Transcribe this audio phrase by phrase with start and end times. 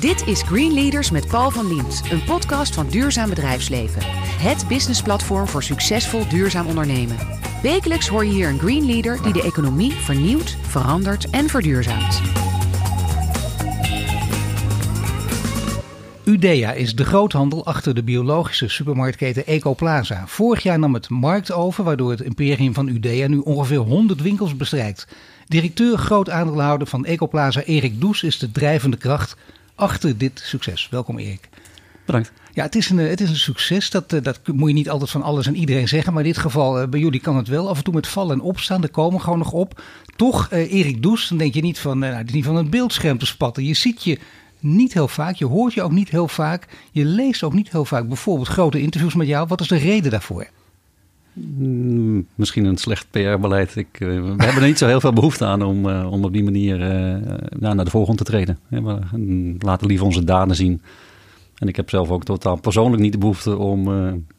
[0.00, 4.02] Dit is Green Leaders met Paul van Liemt, een podcast van Duurzaam Bedrijfsleven.
[4.40, 7.16] Het businessplatform voor succesvol duurzaam ondernemen.
[7.62, 12.20] Wekelijks hoor je hier een Green Leader die de economie vernieuwt, verandert en verduurzaamt.
[16.24, 20.26] Udea is de groothandel achter de biologische supermarktketen Ecoplaza.
[20.26, 24.56] Vorig jaar nam het markt over, waardoor het imperium van Udea nu ongeveer 100 winkels
[24.56, 25.06] bestrijkt.
[25.46, 29.36] Directeur groot aandeelhouder van Ecoplaza Erik Does is de drijvende kracht
[29.78, 30.88] achter dit succes.
[30.90, 31.48] Welkom Erik.
[32.04, 32.32] Bedankt.
[32.52, 33.90] Ja, het is een, het is een succes.
[33.90, 36.12] Dat, eh, dat moet je niet altijd van alles en iedereen zeggen.
[36.12, 37.68] Maar in dit geval, eh, bij jullie kan het wel.
[37.68, 38.82] Af en toe met vallen en opstaan.
[38.82, 39.82] Er komen gewoon nog op.
[40.16, 42.70] Toch, eh, Erik Does, dan denk je niet van, nou, het is niet van een
[42.70, 43.64] beeldscherm te spatten.
[43.64, 44.18] Je ziet je
[44.60, 45.34] niet heel vaak.
[45.34, 46.66] Je hoort je ook niet heel vaak.
[46.92, 49.46] Je leest ook niet heel vaak bijvoorbeeld grote interviews met jou.
[49.46, 50.48] Wat is de reden daarvoor?
[51.38, 53.76] Mm, misschien een slecht PR-beleid.
[53.76, 56.32] Ik, uh, we hebben er niet zo heel veel behoefte aan om, uh, om op
[56.32, 56.88] die manier uh,
[57.58, 58.58] nou, naar de voorgrond te treden.
[58.68, 60.82] We laten liever onze daden zien.
[61.54, 63.84] En ik heb zelf ook totaal persoonlijk niet de behoefte om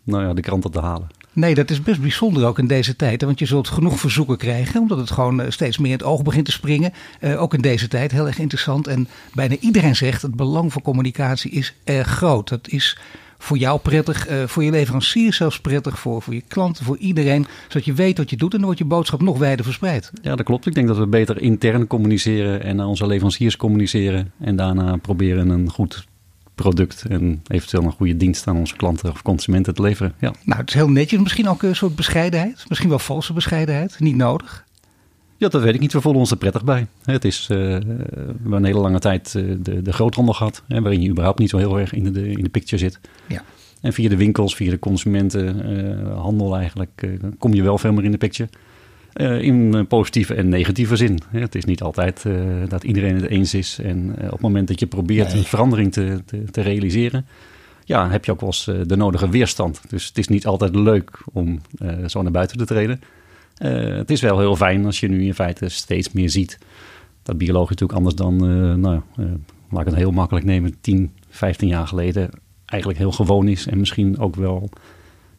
[0.03, 1.08] nou ja, de kranten te halen.
[1.33, 3.22] Nee, dat is best bijzonder ook in deze tijd.
[3.22, 6.45] Want je zult genoeg verzoeken krijgen, omdat het gewoon steeds meer in het oog begint
[6.45, 6.94] te springen.
[7.38, 8.88] ook in deze tijd heel erg interessant.
[8.88, 12.50] En bijna iedereen zegt, het belang van communicatie is erg groot.
[12.50, 12.97] Dat is
[13.41, 17.45] voor jou prettig, uh, voor je leverancier zelfs prettig, voor, voor je klanten, voor iedereen.
[17.67, 20.11] Zodat je weet wat je doet en dan wordt je boodschap nog wijder verspreid.
[20.21, 20.65] Ja, dat klopt.
[20.65, 24.31] Ik denk dat we beter intern communiceren en naar onze leveranciers communiceren.
[24.39, 26.07] En daarna proberen een goed
[26.55, 30.13] product en eventueel een goede dienst aan onze klanten of consumenten te leveren.
[30.19, 30.33] Ja.
[30.43, 31.19] Nou, het is heel netjes.
[31.19, 32.65] Misschien ook een soort bescheidenheid.
[32.67, 33.99] Misschien wel valse bescheidenheid.
[33.99, 34.65] Niet nodig.
[35.39, 35.93] Ja, dat weet ik niet.
[35.93, 36.87] We voelen ons er prettig bij.
[37.03, 37.83] Het is, uh, we
[38.41, 41.49] hebben een hele lange tijd uh, de, de groothandel gehad, hè, waarin je überhaupt niet
[41.49, 42.99] zo heel erg in de, in de picture zit.
[43.27, 43.43] Ja.
[43.81, 48.11] En via de winkels, via de consumentenhandel uh, eigenlijk, kom je wel veel meer in
[48.11, 48.49] de picture.
[49.41, 51.19] in positieve en negatieve zin.
[51.29, 52.25] Het is niet altijd
[52.67, 53.79] dat iedereen het eens is.
[53.83, 55.37] En op het moment dat je probeert nee.
[55.37, 57.25] een verandering te, te, te, realiseren,
[57.83, 59.81] ja, heb je ook wel eens de nodige weerstand.
[59.89, 61.61] Dus het is niet altijd leuk om
[62.07, 63.01] zo naar buiten te treden.
[63.59, 66.58] Uh, het is wel heel fijn als je nu in feite steeds meer ziet
[67.24, 69.25] dat biologisch natuurlijk anders dan, uh, nou, uh,
[69.70, 72.30] laat ik het heel makkelijk nemen, 10, 15 jaar geleden
[72.66, 74.70] eigenlijk heel gewoon is en misschien ook wel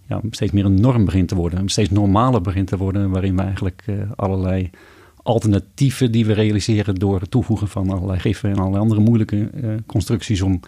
[0.06, 3.42] ja, steeds meer een norm begint te worden, steeds normaler begint te worden, waarin we
[3.42, 3.84] eigenlijk
[4.16, 4.70] allerlei
[5.22, 9.50] alternatieven die we realiseren door het toevoegen van allerlei giffen en allerlei andere moeilijke
[9.86, 10.60] constructies om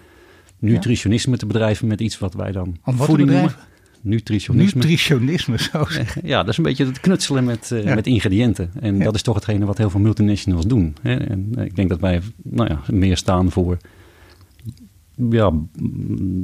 [0.59, 3.55] nutritionisme te bedrijven met iets wat wij dan voeding noemen
[4.03, 4.81] nutritionisme.
[4.81, 5.87] Nutritionisme, zo
[6.23, 7.95] Ja, dat is een beetje het knutselen met, uh, ja.
[7.95, 8.71] met ingrediënten.
[8.81, 9.05] En ja.
[9.05, 10.97] dat is toch hetgene wat heel veel multinationals doen.
[11.03, 11.15] Hè?
[11.15, 13.77] En ik denk dat wij nou ja, meer staan voor
[15.31, 15.51] ja,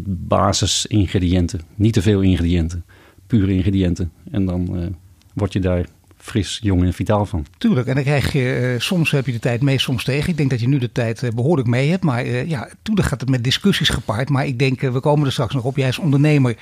[0.06, 1.60] basisingrediënten.
[1.74, 2.84] Niet te veel ingrediënten.
[3.26, 4.10] Pure ingrediënten.
[4.30, 4.86] En dan uh,
[5.34, 5.86] word je daar
[6.28, 7.46] fris, jong en vitaal van.
[7.58, 10.30] Tuurlijk, en dan krijg je, uh, soms heb je de tijd mee, soms tegen.
[10.30, 12.04] Ik denk dat je nu de tijd uh, behoorlijk mee hebt.
[12.04, 14.28] Maar uh, ja, tuurlijk gaat het met discussies gepaard.
[14.28, 15.76] Maar ik denk, we komen er straks nog op.
[15.76, 16.56] Jij als ondernemer,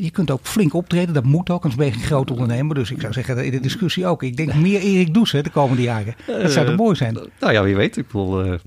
[0.00, 1.14] je kunt ook flink optreden.
[1.14, 2.74] Dat moet ook, anders ben je een groot ondernemer.
[2.74, 4.22] Dus ik zou zeggen, in de discussie ook.
[4.22, 6.14] Ik denk meer Erik Does hè, de komende jaren.
[6.26, 7.18] Dat zou toch mooi zijn?
[7.40, 7.96] nou ja, wie weet.
[7.96, 8.58] Ik wil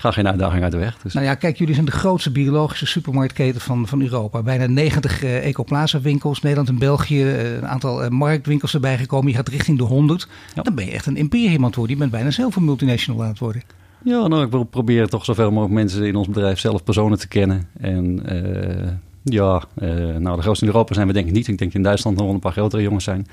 [0.00, 0.98] ik ga geen uitdaging uit de weg.
[1.02, 1.14] Dus.
[1.14, 4.42] Nou ja, kijk, jullie zijn de grootste biologische supermarktketen van, van Europa.
[4.42, 7.22] Bijna 90 uh, Ecoplaza winkels, Nederland en België.
[7.22, 9.30] Uh, een aantal uh, marktwinkels erbij gekomen.
[9.30, 10.28] Je gaat richting de 100.
[10.54, 10.62] Ja.
[10.62, 11.94] Dan ben je echt een imperium aan het worden.
[11.94, 13.62] Je bent bijna zelf een multinational aan het worden.
[14.04, 17.28] Ja, nou, ik wil proberen toch zoveel mogelijk mensen in ons bedrijf zelf personen te
[17.28, 17.68] kennen.
[17.80, 18.22] En
[19.22, 19.62] ja,
[20.18, 21.48] nou, de grootste in Europa zijn we denk ik niet.
[21.48, 23.26] Ik denk in Duitsland nog wel een paar grotere jongens zijn.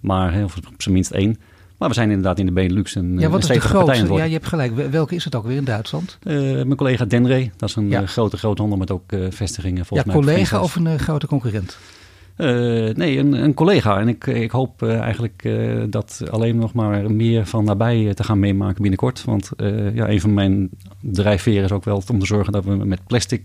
[0.00, 1.36] Maar heel, op zijn minst één.
[1.78, 4.12] Maar we zijn inderdaad in de Benelux een Ja, wat een is de grootste?
[4.12, 4.90] Ja, je hebt gelijk.
[4.90, 6.18] Welke is het ook weer in Duitsland?
[6.22, 7.50] Uh, mijn collega Denre.
[7.56, 8.00] Dat is een ja.
[8.00, 10.24] uh, grote groothandel met ook uh, vestigingen volgens ja, mij.
[10.24, 11.78] collega of een grote concurrent?
[12.36, 14.00] Uh, nee, een, een, collega.
[14.00, 15.48] En ik, ik hoop uh, eigenlijk
[15.88, 19.24] dat alleen nog maar meer van nabij te gaan meemaken binnenkort.
[19.24, 19.50] Want
[19.94, 20.70] ja, een van mijn
[21.00, 23.42] drijfveren is ook wel om te zorgen dat we met plastic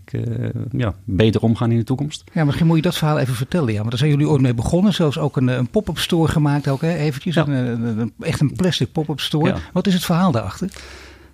[0.71, 2.23] ja, beter omgaan in de toekomst.
[2.33, 3.71] Ja, misschien moet je dat verhaal even vertellen.
[3.71, 4.93] Ja, want daar zijn jullie ooit mee begonnen.
[4.93, 6.67] Zelfs ook een, een pop-up store gemaakt.
[6.67, 6.95] Ook, hè?
[6.95, 7.47] Eventjes, ja.
[7.47, 9.49] een, een, echt een plastic pop-up store.
[9.49, 9.57] Ja.
[9.73, 10.69] Wat is het verhaal daarachter?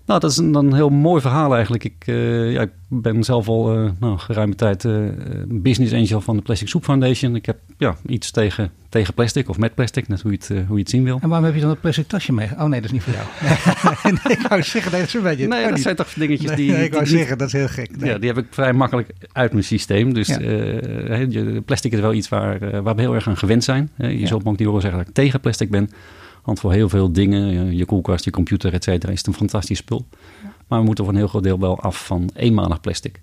[0.06, 1.84] Nou, dat is een, een heel mooi verhaal eigenlijk.
[1.84, 4.98] Ik, uh, ja, ik ben zelf al uh, nou, geruime tijd uh,
[5.48, 7.36] business angel van de Plastic Soup Foundation.
[7.36, 10.76] Ik heb ja, iets tegen, tegen plastic of met plastic, net hoe je, het, hoe
[10.76, 11.20] je het zien wil.
[11.22, 12.50] En waarom heb je dan een plastic tasje mee?
[12.58, 13.28] Oh nee, dat is niet voor jou.
[14.24, 15.48] nee, ik wou zeggen, nee, dat is een beetje...
[15.48, 15.82] Nee, dat niet.
[15.82, 16.72] zijn toch dingetjes nee, die...
[16.72, 17.98] Nee, ik wou die, zeggen, dat is heel gek.
[17.98, 18.10] Nee.
[18.10, 20.14] Ja, die heb ik vrij makkelijk uit mijn systeem.
[20.14, 21.62] Dus ja.
[21.66, 23.90] plastic is wel iets waar, waar we heel erg aan gewend zijn.
[23.98, 24.28] Je ja.
[24.28, 25.90] zult me ook niet horen zeggen dat ik tegen plastic ben.
[26.44, 29.78] Want voor heel veel dingen, je koelkast, je computer, et cetera, is het een fantastisch
[29.78, 30.06] spul.
[30.44, 30.54] Ja.
[30.68, 33.22] Maar we moeten voor een heel groot deel wel af van eenmalig plastic.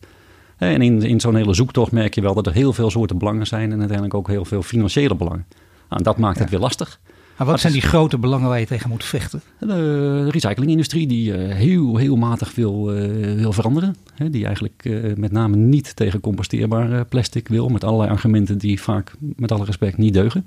[0.57, 3.47] En in, in zo'n hele zoektocht merk je wel dat er heel veel soorten belangen
[3.47, 5.47] zijn en uiteindelijk ook heel veel financiële belangen.
[5.89, 6.43] Nou, dat maakt ja.
[6.43, 7.01] het weer lastig.
[7.37, 9.43] Maar wat zijn die grote belangen waar je tegen moet vechten?
[9.59, 12.85] De recyclingindustrie die heel, heel matig wil,
[13.37, 13.97] wil veranderen.
[14.31, 17.69] Die eigenlijk met name niet tegen composteerbaar plastic wil.
[17.69, 20.47] Met allerlei argumenten die vaak, met alle respect, niet deugen.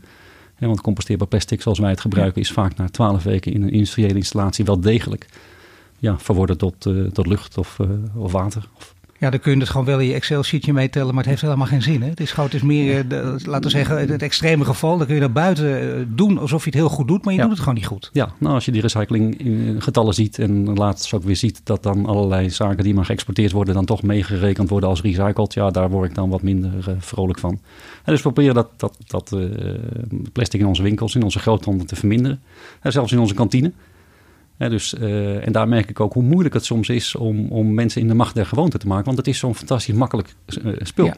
[0.60, 4.14] Want composteerbaar plastic zoals wij het gebruiken is vaak na twaalf weken in een industriële
[4.14, 5.26] installatie wel degelijk
[6.00, 6.82] ja, verworden tot,
[7.14, 7.80] tot lucht of,
[8.16, 11.24] of water of ja, dan kun je het gewoon wel in je Excel-sheetje meetellen, maar
[11.24, 12.02] het heeft helemaal geen zin.
[12.02, 12.10] Hè?
[12.10, 14.98] Het is gewoon, het is meer, eh, de, laten we zeggen, het extreme geval.
[14.98, 17.40] Dan kun je naar buiten eh, doen alsof je het heel goed doet, maar je
[17.40, 18.10] doet het gewoon niet goed.
[18.14, 19.38] Ja, nou als je die recycling
[19.80, 23.74] getallen ziet en laatst ook weer ziet dat dan allerlei zaken die maar geëxporteerd worden,
[23.74, 25.54] dan toch meegerekend worden als recycled.
[25.54, 27.52] Ja, daar word ik dan wat minder uh, vrolijk van.
[28.04, 29.36] En dus we proberen dat, dat, dat
[30.32, 32.42] plastic in onze winkels, in onze groothandel te verminderen.
[32.82, 33.72] En zelfs in onze kantine
[34.70, 38.02] dus, uh, en daar merk ik ook hoe moeilijk het soms is om, om mensen
[38.02, 39.06] in de macht der gewoonte te maken.
[39.06, 41.06] Want het is zo'n fantastisch makkelijk uh, spul.
[41.06, 41.16] Ja.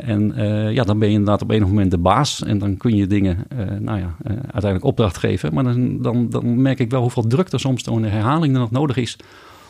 [0.00, 2.42] en uh, ja, dan ben je inderdaad op een moment de baas.
[2.42, 3.46] En dan kun je dingen,
[3.80, 5.54] nou ja, uiteindelijk opdracht geven.
[5.54, 8.60] Maar dan, dan, dan merk ik wel hoeveel druk er soms door een herhaling er
[8.60, 9.16] nog nodig is.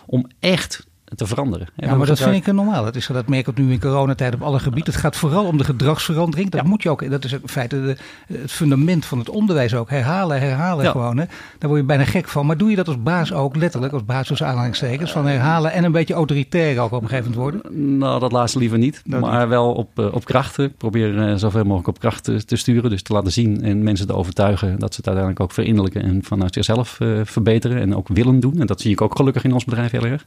[0.06, 1.68] Om echt te veranderen.
[1.76, 2.84] Ja, maar dat vind ik normaal.
[2.84, 4.92] Dat, is, dat merk ik nu in coronatijd op alle gebieden.
[4.92, 6.50] Het gaat vooral om de gedragsverandering.
[6.50, 7.10] Dat moet je ook.
[7.10, 7.96] Dat is in feite de,
[8.34, 9.90] het fundament van het onderwijs ook.
[9.90, 11.16] Herhalen, herhalen gewoon.
[11.16, 11.24] Hè.
[11.58, 12.46] Daar word je bijna gek van.
[12.46, 15.84] Maar doe je dat als baas ook letterlijk, als baas tussen aanhalingstekens, van herhalen en
[15.84, 17.98] een beetje autoritair ook op een gegeven moment worden?
[17.98, 19.02] Nou, dat laatste liever niet.
[19.06, 20.64] maar wel op, eh, op krachten.
[20.64, 22.90] Ik probeer uh, zoveel mogelijk op krachten te sturen.
[22.90, 26.22] Dus te laten zien en mensen te overtuigen dat ze het uiteindelijk ook verinnerlijken en
[26.22, 28.60] vanuit zichzelf uh, verbeteren en ook willen doen.
[28.60, 30.26] En dat zie ik ook gelukkig in ons bedrijf heel erg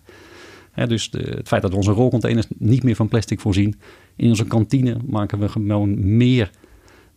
[0.87, 3.75] dus het feit dat we onze rolcontainers niet meer van plastic voorzien.
[4.15, 6.51] In onze kantine maken we gewoon meer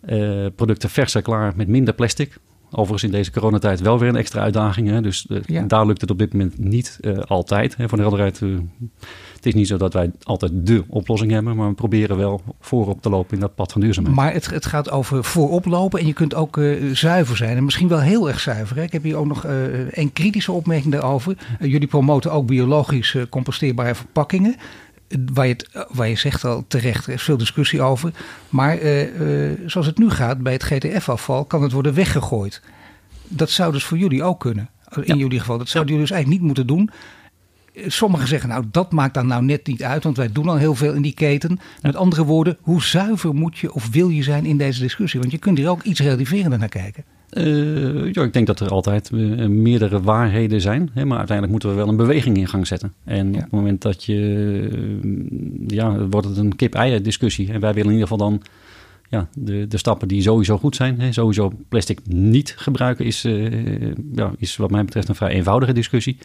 [0.08, 2.38] uh, producten verser klaar met minder plastic.
[2.74, 4.88] Overigens in deze coronatijd wel weer een extra uitdaging.
[4.88, 5.00] Hè?
[5.00, 7.76] Dus uh, daar lukt het op dit moment niet uh, altijd.
[7.76, 7.88] Hè?
[7.88, 8.58] Voor de helderheid, uh,
[9.34, 11.56] het is niet zo dat wij altijd de oplossing hebben.
[11.56, 14.16] Maar we proberen wel voorop te lopen in dat pad van duurzaamheid.
[14.16, 16.60] Maar het, het gaat over voorop lopen en je kunt ook
[16.92, 17.56] zuiver zijn.
[17.56, 18.76] En misschien wel heel erg zuiver.
[18.76, 18.82] Hè?
[18.82, 19.44] Ik heb hier ook nog
[19.90, 21.36] een kritische opmerking daarover.
[21.60, 24.56] jullie promoten ook biologisch composteerbare verpakkingen
[25.34, 28.12] waar je, het, waar je zegt al terecht, er is veel discussie over.
[28.48, 32.62] Maar uh, uh, zoals het nu gaat bij het GTF-afval, kan het worden weggegooid.
[33.28, 34.70] Dat zou dus voor jullie ook kunnen.
[35.00, 35.58] In jullie geval.
[35.58, 36.90] Dat zouden jullie dus eigenlijk niet moeten doen.
[37.86, 40.74] Sommigen zeggen, nou dat maakt dan nou net niet uit, want wij doen al heel
[40.74, 41.60] veel in die keten.
[41.82, 45.20] Met andere woorden, hoe zuiver moet je of wil je zijn in deze discussie?
[45.20, 47.04] Want je kunt hier ook iets relativerender naar kijken.
[47.38, 50.90] Uh, ja, ik denk dat er altijd uh, meerdere waarheden zijn.
[50.92, 52.92] Hè, maar uiteindelijk moeten we wel een beweging in gang zetten.
[53.04, 54.18] En op het moment dat je...
[55.04, 55.12] Uh,
[55.66, 57.52] ja, wordt het een kip-eier discussie.
[57.52, 58.42] En wij willen in ieder geval dan...
[59.08, 61.00] Ja, de, de stappen die sowieso goed zijn.
[61.00, 63.22] Hè, sowieso plastic niet gebruiken is,
[64.14, 66.16] ja, is wat mij betreft een vrij eenvoudige discussie.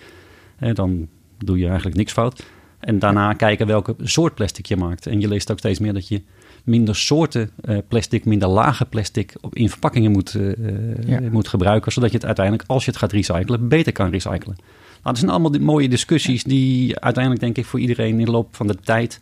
[0.73, 1.07] dan
[1.37, 2.43] doe je eigenlijk niks fout.
[2.79, 5.07] En daarna kijken welke soort plastic je maakt.
[5.07, 6.21] En je leest ook steeds meer dat je
[6.67, 11.91] minder soorten uh, plastic, minder lage plastic in verpakkingen moet, uh, moet gebruiken.
[11.91, 14.55] Zodat je het uiteindelijk, als je het gaat recyclen, beter kan recyclen.
[14.55, 18.55] Nou, dat zijn allemaal mooie discussies die uiteindelijk, denk ik, voor iedereen in de loop
[18.55, 19.21] van de tijd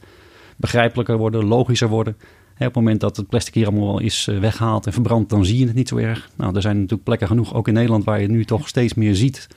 [0.56, 2.14] begrijpelijker worden, logischer worden.
[2.54, 5.66] op het moment dat het plastic hier allemaal is weggehaald en verbrand, dan zie je
[5.66, 6.30] het niet zo erg.
[6.36, 9.16] Nou, er zijn natuurlijk plekken genoeg, ook in Nederland, waar je nu toch steeds meer
[9.16, 9.48] ziet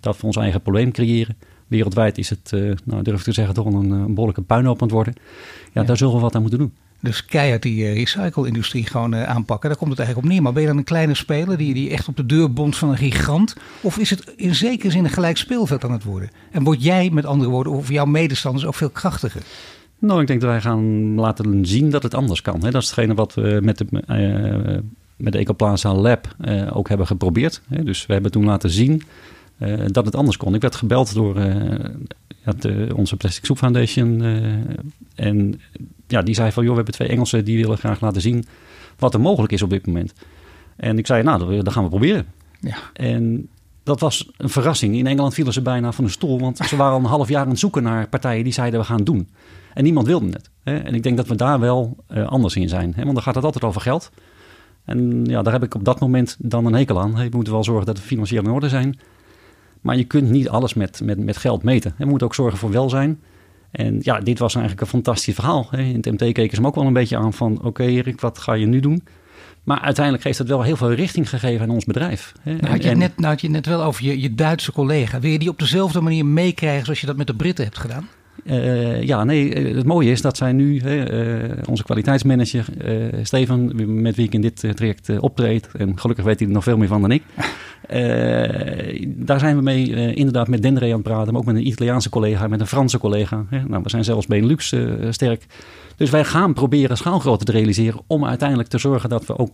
[0.00, 1.36] dat we ons eigen probleem creëren.
[1.66, 4.86] Wereldwijd is het, uh, nou, durf ik te zeggen, toch een, een behoorlijke puinhoop aan
[4.86, 5.14] het worden.
[5.16, 6.72] Ja, ja, daar zullen we wat aan moeten doen.
[7.02, 9.68] Dus keihard die uh, recycle-industrie gewoon uh, aanpakken.
[9.68, 10.42] Daar komt het eigenlijk op neer.
[10.42, 12.88] Maar ben je dan een kleine speler die, die echt op de deur bonst van
[12.88, 13.56] een gigant?
[13.80, 16.30] Of is het in zekere zin een gelijk speelveld aan het worden?
[16.50, 19.42] En word jij, met andere woorden, of jouw medestanders ook veel krachtiger?
[19.98, 22.60] Nou, ik denk dat wij gaan laten zien dat het anders kan.
[22.60, 24.78] Dat is hetgene wat we met de, uh,
[25.16, 26.36] met de Ecoplaza Lab
[26.72, 27.62] ook hebben geprobeerd.
[27.68, 29.02] Dus we hebben toen laten zien
[29.86, 30.54] dat het anders kon.
[30.54, 34.22] Ik werd gebeld door de, onze Plastic Soup Foundation.
[35.14, 35.60] en
[36.06, 38.44] ja, die zei van, joh, we hebben twee Engelsen die willen graag laten zien
[38.98, 40.12] wat er mogelijk is op dit moment.
[40.76, 42.26] En ik zei, nou, dat gaan we proberen.
[42.60, 42.76] Ja.
[42.92, 43.48] En
[43.82, 44.96] dat was een verrassing.
[44.96, 47.42] In Engeland vielen ze bijna van de stoel, want ze waren al een half jaar
[47.42, 49.28] aan het zoeken naar partijen die zeiden we gaan doen.
[49.74, 50.50] En niemand wilde het.
[50.62, 50.76] Hè?
[50.76, 52.92] En ik denk dat we daar wel uh, anders in zijn.
[52.96, 53.02] Hè?
[53.02, 54.10] Want dan gaat het altijd over geld.
[54.84, 57.22] En ja, daar heb ik op dat moment dan een hekel aan.
[57.22, 58.98] Je moet wel zorgen dat de financieel in orde zijn.
[59.82, 61.94] Maar je kunt niet alles met, met, met geld meten.
[61.98, 63.20] Je moet ook zorgen voor welzijn.
[63.70, 65.68] En ja, dit was eigenlijk een fantastisch verhaal.
[65.72, 67.62] In het MT keken ze hem ook wel een beetje aan van...
[67.62, 69.02] oké Erik, wat ga je nu doen?
[69.64, 72.32] Maar uiteindelijk heeft het wel heel veel richting gegeven aan ons bedrijf.
[72.44, 75.20] Nou, had, je en, net, nou had je net wel over je, je Duitse collega.
[75.20, 78.08] Wil je die op dezelfde manier meekrijgen zoals je dat met de Britten hebt gedaan?
[78.44, 83.72] Uh, ja, nee, eh, het mooie is dat zij nu, uh, onze kwaliteitsmanager uh, Steven,
[84.02, 86.88] met wie ik in dit traject optreed, en gelukkig weet hij er nog veel meer
[86.88, 87.22] van dan ik,
[89.26, 92.08] daar zijn we mee inderdaad met Dendré aan het praten, maar ook met een Italiaanse
[92.08, 93.44] collega, met een Franse collega.
[93.48, 93.62] Hè.
[93.64, 94.74] Nou, we zijn zelfs Benelux
[95.10, 95.46] sterk.
[95.96, 99.52] Dus wij gaan proberen schaalgrootte te realiseren om uiteindelijk te zorgen dat we ook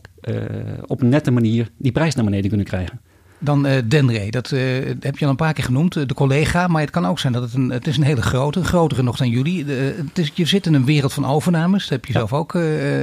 [0.87, 3.01] op een nette manier die prijs naar beneden kunnen krijgen.
[3.39, 4.61] Dan uh, dat uh,
[5.01, 6.67] heb je al een paar keer genoemd, de collega.
[6.67, 9.17] Maar het kan ook zijn dat het een, het is een hele grote, grotere nog
[9.17, 9.65] dan jullie.
[9.65, 11.83] Het is, je zit in een wereld van overnames.
[11.83, 12.53] Dat heb je zelf ook,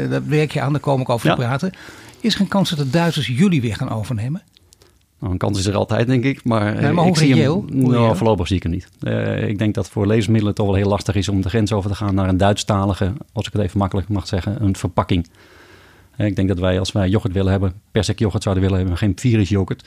[0.09, 1.71] daar werk je aan, daar kom ik over te praten.
[2.19, 4.41] Is er een kans dat de Duitsers jullie weer gaan overnemen?
[5.19, 6.43] Nou, een kans is er altijd, denk ik.
[6.43, 8.87] Maar, nee, maar ik zie hem, nou, voorlopig zie ik hem niet.
[9.49, 11.95] ik denk dat voor levensmiddelen toch wel heel lastig is om de grens over te
[11.95, 15.27] gaan naar een Duitsstalige, als ik het even makkelijk mag zeggen, een verpakking.
[16.17, 19.13] Ik denk dat wij, als wij yoghurt willen hebben, persik yoghurt zouden willen hebben, geen
[19.15, 19.85] virus yoghurt.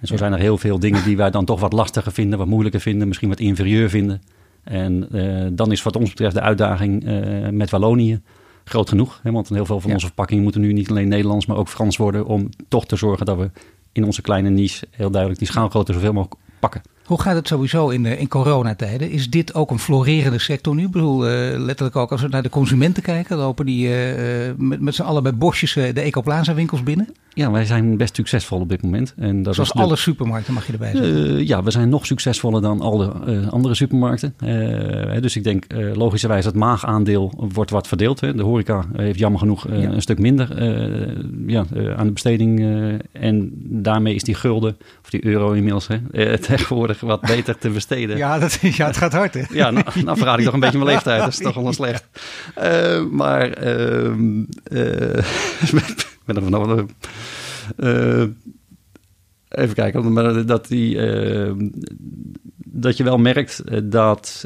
[0.00, 2.46] En zo zijn er heel veel dingen die wij dan toch wat lastiger vinden, wat
[2.46, 4.22] moeilijker vinden, misschien wat inferieur vinden.
[4.62, 8.20] En uh, dan is wat ons betreft de uitdaging uh, met Wallonië
[8.64, 9.20] groot genoeg.
[9.22, 9.32] Hè?
[9.32, 12.26] Want heel veel van onze verpakkingen moeten nu niet alleen Nederlands, maar ook Frans worden.
[12.26, 13.50] Om toch te zorgen dat we
[13.92, 16.82] in onze kleine niche heel duidelijk die schaalgrootte zoveel mogelijk pakken.
[17.06, 19.10] Hoe gaat het sowieso in, in coronatijden?
[19.10, 20.84] Is dit ook een florerende sector nu?
[20.84, 23.94] Ik bedoel, uh, letterlijk ook als we naar de consumenten kijken, lopen die uh,
[24.56, 27.08] met, met z'n allen bij bosjes de Ecoplaza winkels binnen?
[27.34, 29.14] Ja, wij zijn best succesvol op dit moment.
[29.16, 31.46] En dat Zoals alle supermarkten mag je erbij zeggen.
[31.46, 33.12] ja, we zijn nog succesvoller dan alle
[33.50, 34.34] andere supermarkten.
[35.20, 38.20] dus ik denk logischerwijs het maagaandeel wordt wat verdeeld.
[38.20, 38.34] Hè.
[38.34, 39.74] De horeca heeft jammer genoeg ja.
[39.74, 40.64] een stuk minder
[41.46, 41.64] ja,
[41.96, 42.60] aan de besteding.
[43.12, 45.98] en daarmee is die gulden, of die euro inmiddels, hè,
[46.38, 48.16] tegenwoordig wat beter te besteden.
[48.16, 49.42] ja, dat, ja, het gaat hard hè?
[49.50, 51.20] Ja, nou, nou verraad ik toch een beetje mijn leeftijd.
[51.20, 52.04] Dat is toch wel slecht.
[52.62, 54.04] Uh, maar uh,
[54.72, 55.24] uh,
[56.24, 56.88] met een
[59.48, 61.00] even kijken, dat, die,
[62.64, 64.44] dat je wel merkt dat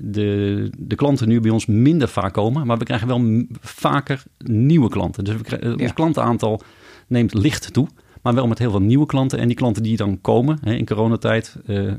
[0.00, 4.88] de, de klanten nu bij ons minder vaak komen, maar we krijgen wel vaker nieuwe
[4.88, 5.24] klanten.
[5.24, 6.62] Dus we krijgen, ons klantenaantal
[7.06, 7.88] neemt licht toe.
[8.22, 9.38] Maar wel met heel veel nieuwe klanten.
[9.38, 11.92] En die klanten die dan komen hè, in coronatijd, uh,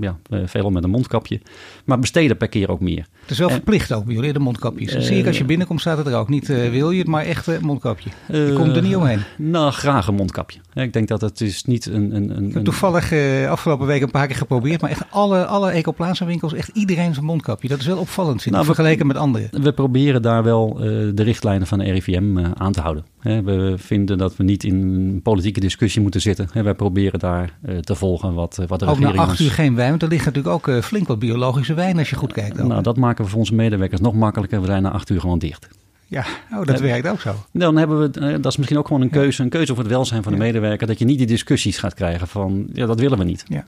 [0.00, 1.40] ja, uh, veelal met een mondkapje.
[1.84, 3.06] Maar besteden per keer ook meer.
[3.20, 4.92] Het is wel verplicht ook bij jullie, de mondkapjes.
[4.92, 6.28] Dat zie ik als je binnenkomt staat het er ook.
[6.28, 8.10] Niet wil je het, maar echt een mondkapje.
[8.26, 9.20] Je komt er niet omheen.
[9.38, 10.60] Nou, graag een mondkapje.
[10.74, 12.16] ik denk dat het is niet een...
[12.16, 13.12] een, een ik heb toevallig
[13.48, 14.80] afgelopen week een paar keer geprobeerd.
[14.80, 17.68] Maar echt alle, alle Ecoplaza winkels, echt iedereen zijn mondkapje.
[17.68, 19.48] Dat is wel opvallend, vind nou, vergeleken met anderen.
[19.62, 20.74] We proberen daar wel
[21.14, 23.04] de richtlijnen van de RIVM aan te houden.
[23.26, 26.48] We vinden dat we niet in politiek discussie moeten zitten.
[26.52, 29.08] En wij proberen daar uh, te volgen wat, wat de ook regering...
[29.08, 31.74] Ook na acht uur geen wijn, want er ligt natuurlijk ook uh, flink wat biologische
[31.74, 32.62] wijn als je goed kijkt.
[32.62, 34.60] Nou, dat maken we voor onze medewerkers nog makkelijker.
[34.60, 35.68] We zijn na acht uur gewoon dicht.
[36.08, 37.34] Ja, oh, dat werkt ook zo.
[37.52, 40.22] Dan hebben we, dat is misschien ook gewoon een keuze, een keuze voor het welzijn
[40.22, 40.86] van de medewerker.
[40.86, 43.44] Dat je niet die discussies gaat krijgen van, ja, dat willen we niet.
[43.48, 43.64] Ja.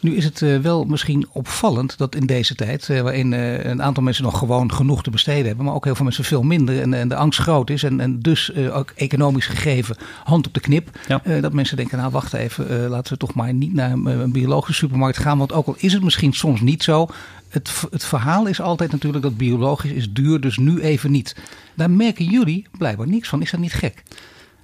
[0.00, 3.82] Nu is het uh, wel misschien opvallend dat in deze tijd, uh, waarin uh, een
[3.82, 6.80] aantal mensen nog gewoon genoeg te besteden hebben, maar ook heel veel mensen veel minder
[6.80, 10.60] en, en de angst groot is en, en dus ook economisch gegeven hand op de
[10.60, 11.40] knip, ja.
[11.40, 14.84] dat mensen denken, nou wacht even, laten we toch maar niet naar een, een, biologische
[14.84, 17.08] supermarkt gaan, want ook al is het misschien soms niet zo,
[17.48, 21.36] het, het verhaal is altijd natuurlijk dat biologisch is duur, dus nu even niet.
[21.74, 23.42] Daar merken jullie blijkbaar niks van.
[23.42, 24.02] Is dat niet gek?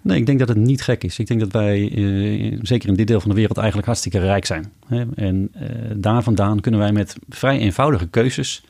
[0.06, 1.18] Nee, ik denk dat het niet gek is.
[1.18, 4.44] Ik denk dat wij, eh, zeker in dit deel van de wereld, eigenlijk hartstikke rijk
[4.44, 4.72] zijn.
[4.86, 5.04] Hè?
[5.14, 8.64] En eh, daar vandaan kunnen wij met vrij eenvoudige keuzes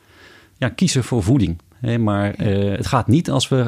[0.57, 1.59] ja, kiezen voor voeding.
[1.81, 1.99] Hè?
[1.99, 3.61] Maar eh, het gaat niet als we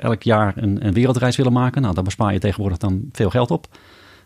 [0.00, 1.82] elk jaar een, een, wereldreis willen maken.
[1.82, 3.66] Nou, daar bespaar je tegenwoordig dan veel geld op.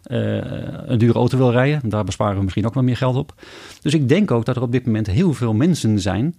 [0.03, 3.35] een dure auto wil rijden, daar besparen we misschien ook wel meer geld op.
[3.83, 6.35] Dus ik denk ook dat er op dit moment heel veel mensen zijn...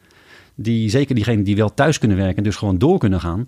[0.55, 2.37] die, zeker diegenen die wel thuis kunnen werken...
[2.37, 3.47] en dus gewoon door kunnen gaan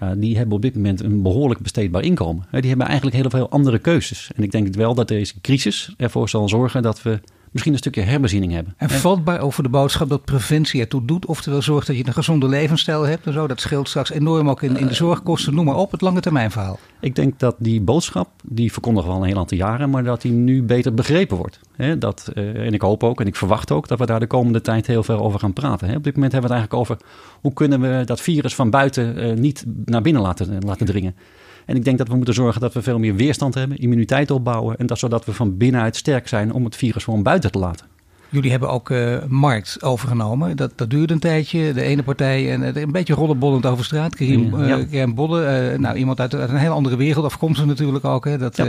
[0.00, 2.46] ja, die hebben op dit moment een behoorlijk besteedbaar inkomen.
[2.50, 4.30] Die hebben eigenlijk heel veel andere keuzes.
[4.36, 7.20] En ik denk wel dat deze crisis ervoor zal zorgen dat we
[7.52, 8.74] misschien een stukje herbeziening hebben.
[8.76, 11.26] En vatbaar over de boodschap dat preventie ertoe doet.
[11.26, 13.46] Oftewel zorgt dat je een gezonde levensstijl hebt en zo.
[13.46, 15.54] Dat scheelt straks enorm ook in, in de zorgkosten.
[15.54, 16.78] Noem maar op, het lange termijn verhaal.
[17.00, 19.90] Ik denk dat die boodschap, die verkondigen we al een heel aantal jaren.
[19.90, 21.60] Maar dat die nu beter begrepen wordt.
[21.98, 24.60] dat, uh, en ik hoop ook en ik verwacht ook dat we daar de komende
[24.60, 25.96] tijd heel veel over gaan praten.
[25.96, 27.06] Op dit moment hebben we het eigenlijk over
[27.40, 31.14] hoe kunnen we dat virus van buiten uh, niet naar binnen laten, laten dringen.
[31.68, 34.76] En ik denk dat we moeten zorgen dat we veel meer weerstand hebben, immuniteit opbouwen.
[34.76, 37.86] En dat zodat we van binnenuit sterk zijn om het virus gewoon buiten te laten.
[38.28, 40.56] Jullie hebben ook uh, markt overgenomen.
[40.56, 41.72] Dat, dat duurde een tijdje.
[41.72, 44.14] De ene partij en een beetje rollenbollend over straat.
[44.14, 44.78] Karim, ja.
[44.90, 48.24] uh, Bolle, uh, nou, iemand uit, uit, een hele andere wereld afkomstig natuurlijk ook.
[48.24, 48.64] Hè, dat, ja,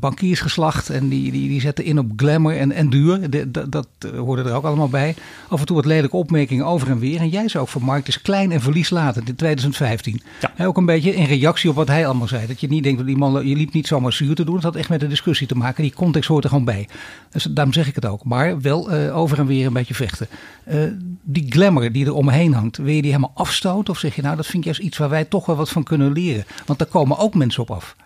[0.00, 0.90] bankiersgeslacht.
[0.90, 3.30] En die, die, die zetten in op glamour en, en duur.
[3.30, 5.14] De, dat, dat hoorde er ook allemaal bij.
[5.48, 7.20] Af en toe wat lelijke opmerkingen over en weer.
[7.20, 10.22] En jij zei ook voor Markt is klein en verlieslatend in 2015.
[10.56, 10.66] Ja.
[10.66, 12.46] ook een beetje in reactie op wat hij allemaal zei.
[12.46, 14.54] Dat je niet denkt dat die man, je liep niet zomaar zuur te doen.
[14.54, 15.82] Het had echt met de discussie te maken.
[15.82, 16.88] Die context hoort er gewoon bij.
[17.30, 18.24] Dus daarom zeg ik het ook.
[18.24, 20.28] Maar wel uh, over en weer een beetje vechten.
[20.68, 20.82] Uh,
[21.22, 23.92] die glamour die er omheen hangt, wil je die helemaal afstoten?
[23.92, 25.82] Of zeg je nou, dat vind ik juist iets waar wij toch wel wat van
[25.82, 26.44] kunnen leren?
[26.66, 27.96] Want daar komen ook mensen op af.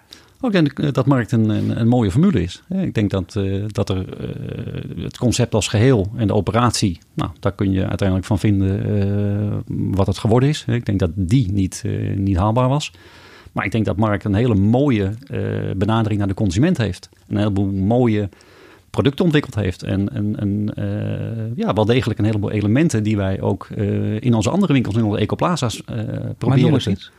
[0.44, 2.62] Ook denk dat markt een, een, een, mooie formule is.
[2.68, 7.30] Ik denk dat, uh, dat er uh, het concept als geheel en de operatie, nou,
[7.40, 10.64] daar kun je uiteindelijk van vinden uh, wat het geworden is.
[10.66, 11.84] Ik denk dat die niet,
[12.14, 12.92] niet haalbaar was.
[13.52, 15.10] Maar ik denk dat markt een hele mooie
[15.76, 17.08] benadering naar de consument heeft.
[17.28, 18.28] Een heleboel mooie
[18.90, 19.82] producten ontwikkeld heeft.
[19.82, 20.72] En, en, en
[21.56, 23.68] ja, wel degelijk een heleboel elementen die wij ook
[24.20, 25.82] in onze andere winkels, in onze ecoplaza's
[26.38, 26.70] proberen.
[26.70, 27.10] Maar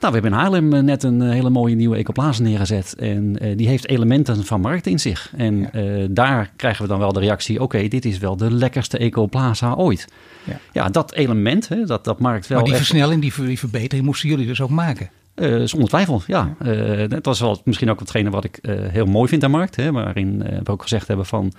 [0.00, 2.94] nou, we hebben in Haarlem eh, net een eh, hele mooie nieuwe ecoplaza neergezet.
[2.98, 5.32] En uh, die heeft elementen van markt in zich.
[5.36, 5.70] En ja.
[5.74, 8.98] uh, daar krijgen we dan wel de reactie: oké, okay, dit is wel de lekkerste
[8.98, 10.08] ecoplaza ooit.
[10.44, 12.56] Ja, ja dat element, hè, dat, dat markt wel.
[12.58, 12.86] Maar die echt...
[12.86, 15.10] versnelling, die, die verbetering moesten jullie dus ook maken.
[15.34, 16.56] Uh, zonder twijfel, ja.
[16.62, 17.00] ja.
[17.00, 19.76] Uh, dat was wel misschien ook hetgene wat ik uh, heel mooi vind aan markt.
[19.76, 21.52] Hè, waarin we ook gezegd hebben van...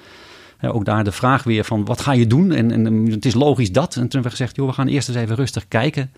[0.61, 2.51] ook daar de vraag weer van wat ga je doen?
[2.51, 3.87] En, en het is logisch dat.
[3.87, 6.11] En toen hebben we gezegd, joh, we gaan eerst eens even rustig kijken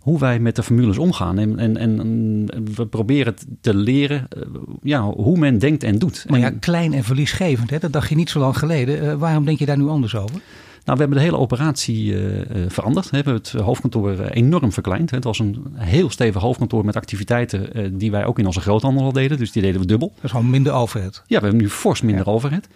[0.00, 1.38] hoe wij met de formules omgaan.
[1.38, 4.42] En, en, en we proberen te leren uh,
[4.82, 6.24] ja, hoe men denkt en doet.
[6.28, 7.78] Maar ja, klein en verliesgevend, hè?
[7.78, 9.04] dat dacht je niet zo lang geleden.
[9.04, 10.40] Uh, waarom denk je daar nu anders over?
[10.84, 13.10] Nou, we hebben de hele operatie uh, veranderd.
[13.10, 15.10] We hebben het hoofdkantoor enorm verkleind.
[15.10, 19.12] Het was een heel stevig hoofdkantoor met activiteiten die wij ook in onze groothandel al
[19.12, 19.38] deden.
[19.38, 20.12] Dus die deden we dubbel.
[20.14, 21.22] Dat is gewoon minder overhead.
[21.26, 22.32] Ja, we hebben nu fors minder ja.
[22.32, 22.68] overhead.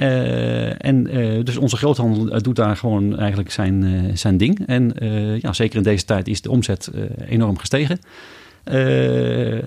[0.00, 4.66] Uh, en uh, dus onze groothandel doet daar gewoon eigenlijk zijn, zijn ding.
[4.66, 4.92] En
[5.40, 6.90] ja, zeker in deze tijd is de omzet
[7.28, 7.98] enorm gestegen.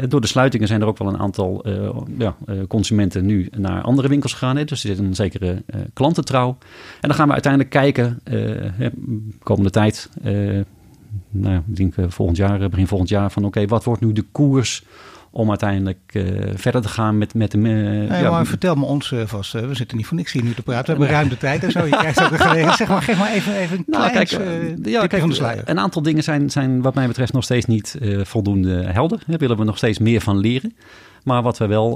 [0.10, 1.66] door de sluitingen zijn er ook wel een aantal
[2.18, 2.36] ja,
[2.68, 4.58] consumenten nu naar andere winkels gegaan.
[4.58, 4.64] Hè?
[4.64, 6.58] Dus er zit een zekere klantentrouw.
[7.02, 8.20] En dan gaan we uiteindelijk kijken,
[9.44, 10.10] komende tijd,
[11.30, 14.84] nou, ik denk volgend jaar, begin volgend jaar, van oké, wat wordt nu de koers
[15.32, 16.24] om uiteindelijk uh,
[16.56, 17.58] verder te gaan met, met de...
[17.58, 19.52] Uh, nee, ja, maar vertel me ons uh, vast.
[19.52, 20.86] we zitten niet voor niks hier nu te praten.
[20.86, 21.86] We hebben ruim de tijd en zo.
[21.86, 22.78] Je krijgt ook een gelegenheid.
[22.82, 24.30] Zeg maar, geef maar even, even een nou, kijk,
[24.84, 25.62] ja, kijk, de.
[25.66, 29.20] Een aantal dingen zijn, zijn wat mij betreft nog steeds niet voldoende helder.
[29.28, 30.76] Daar willen we nog steeds meer van leren.
[31.24, 31.96] Maar wat we wel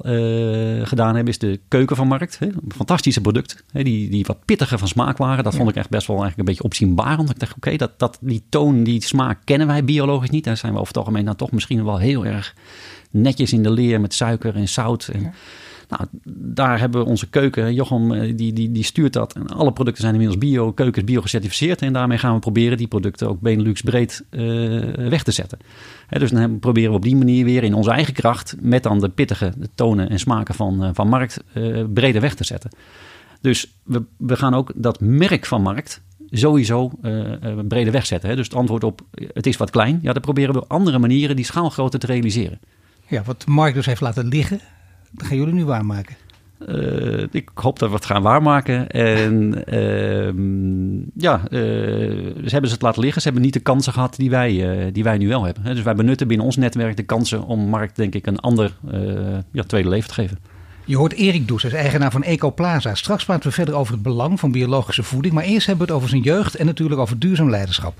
[0.83, 2.39] gedaan hebben is de keuken van markt.
[2.39, 2.47] Hè.
[2.67, 3.63] Fantastische product.
[3.71, 5.43] Hè, die, die wat pittiger van smaak waren.
[5.43, 5.57] Dat ja.
[5.57, 7.17] vond ik echt best wel eigenlijk een beetje opzienbaar.
[7.17, 10.43] Want ik dacht, oké, okay, dat, dat, die toon, die smaak kennen wij biologisch niet.
[10.43, 12.55] Daar zijn we over het algemeen nou toch misschien wel heel erg
[13.15, 15.09] netjes in de leer met suiker en zout.
[15.13, 15.33] En, ja.
[15.89, 16.05] Nou,
[16.37, 17.73] daar hebben we onze keuken.
[17.73, 19.33] Jochem die, die, die stuurt dat.
[19.33, 20.71] En alle producten zijn inmiddels bio.
[20.71, 21.81] Keuken is bio gecertificeerd.
[21.81, 24.41] En daarmee gaan we proberen die producten ook Benelux breed uh,
[25.09, 25.57] weg te zetten.
[26.07, 28.55] He, dus dan proberen we op die manier weer in onze eigen kracht...
[28.59, 32.43] met dan de pittige tonen en smaken van, uh, van markt uh, breder weg te
[32.43, 32.69] zetten.
[33.41, 36.91] Dus we, we gaan ook dat merk van markt sowieso
[37.67, 38.29] breder wegzetten.
[38.29, 38.35] Hè.
[38.35, 39.01] Dus het antwoord op
[39.33, 39.99] het is wat klein.
[40.01, 42.59] Ja, dan proberen we op andere manieren die schaalgrootte te realiseren.
[43.07, 44.59] Ja, wat Mark dus heeft laten liggen,
[45.11, 46.15] dat gaan jullie nu waarmaken.
[46.67, 48.89] Uh, ik hoop dat we het gaan waarmaken.
[48.89, 50.31] En uh,
[51.15, 51.59] ja, uh,
[52.43, 53.21] ze hebben ze het laten liggen.
[53.21, 55.63] Ze hebben niet de kansen gehad die wij, eh, die wij nu wel hebben.
[55.63, 58.77] Dus wij benutten binnen ons netwerk de kansen om Markt, denk ik, een ander
[59.51, 60.37] ja, tweede leven te geven.
[60.85, 62.95] Je hoort Erik Does, eigenaar van Ecoplaza.
[62.95, 65.33] Straks praten we verder over het belang van biologische voeding.
[65.33, 67.93] Maar eerst hebben we het over zijn jeugd en natuurlijk over duurzaam leiderschap.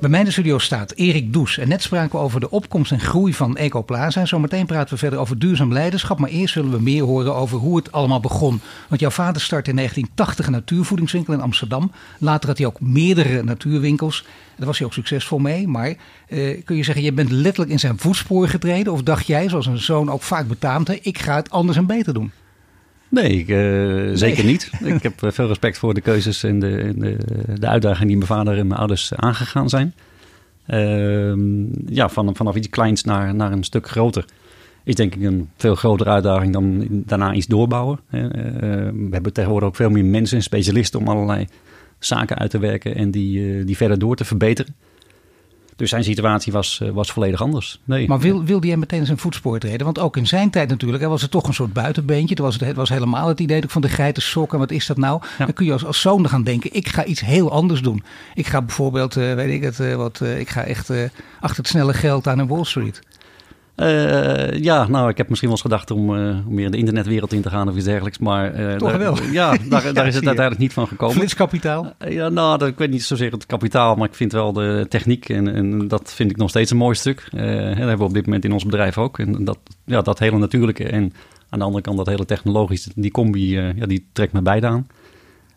[0.00, 1.58] Bij mij in de studio staat Erik Does.
[1.58, 4.24] En net spraken we over de opkomst en groei van Ecoplaza.
[4.24, 6.18] Zometeen praten we verder over duurzaam leiderschap.
[6.18, 8.60] Maar eerst zullen we meer horen over hoe het allemaal begon.
[8.88, 11.92] Want jouw vader startte in 1980 een natuurvoedingswinkel in Amsterdam.
[12.18, 14.24] Later had hij ook meerdere natuurwinkels.
[14.56, 15.68] Daar was hij ook succesvol mee.
[15.68, 15.88] Maar
[16.28, 18.92] uh, kun je zeggen, je bent letterlijk in zijn voetsporen getreden?
[18.92, 22.14] Of dacht jij, zoals een zoon ook vaak betaamt, ik ga het anders en beter
[22.14, 22.32] doen?
[23.10, 24.52] Nee, ik, uh, zeker nee.
[24.52, 24.70] niet.
[24.84, 27.16] Ik heb veel respect voor de keuzes en de, en de,
[27.58, 29.94] de uitdagingen die mijn vader en mijn ouders aangegaan zijn.
[30.66, 31.34] Uh,
[31.86, 34.24] ja, van, vanaf iets kleins naar, naar een stuk groter
[34.84, 38.00] is denk ik een veel grotere uitdaging dan daarna iets doorbouwen.
[38.10, 41.46] Uh, we hebben tegenwoordig ook veel meer mensen en specialisten om allerlei
[41.98, 44.74] zaken uit te werken en die, die verder door te verbeteren.
[45.80, 47.80] Dus zijn situatie was, was volledig anders.
[47.84, 48.08] Nee.
[48.08, 49.84] Maar wil, wilde hij meteen zijn voetspoor treden?
[49.84, 52.34] Want ook in zijn tijd natuurlijk was het toch een soort buitenbeentje.
[52.34, 54.58] Het was, het was helemaal het idee van de geiten sokken.
[54.58, 55.22] Wat is dat nou?
[55.38, 55.44] Ja.
[55.44, 58.02] Dan kun je als, als zoon gaan denken, ik ga iets heel anders doen.
[58.34, 60.90] Ik ga bijvoorbeeld, uh, weet ik het, uh, wat, ik ga echt
[61.40, 63.00] achter het snelle geld aan een Wall Street.
[63.80, 66.76] Uh, ja, nou, ik heb misschien wel eens gedacht om, uh, om meer in de
[66.76, 68.18] internetwereld in te gaan of iets dergelijks.
[68.18, 69.16] Maar uh, Toch daar, wel.
[69.22, 71.16] Ja, daar, ja, daar is het uiteindelijk niet van gekomen.
[71.16, 71.92] Flitskapitaal?
[72.08, 75.28] ja, nou, dat, ik weet niet zozeer het kapitaal, maar ik vind wel de techniek.
[75.28, 77.28] En, en dat vind ik nog steeds een mooi stuk.
[77.30, 79.18] dat hebben we op dit moment in ons bedrijf ook.
[79.18, 81.12] En dat, ja, dat hele natuurlijke en
[81.48, 84.86] aan de andere kant dat hele technologische, die combi, ja, die trekt me beide aan.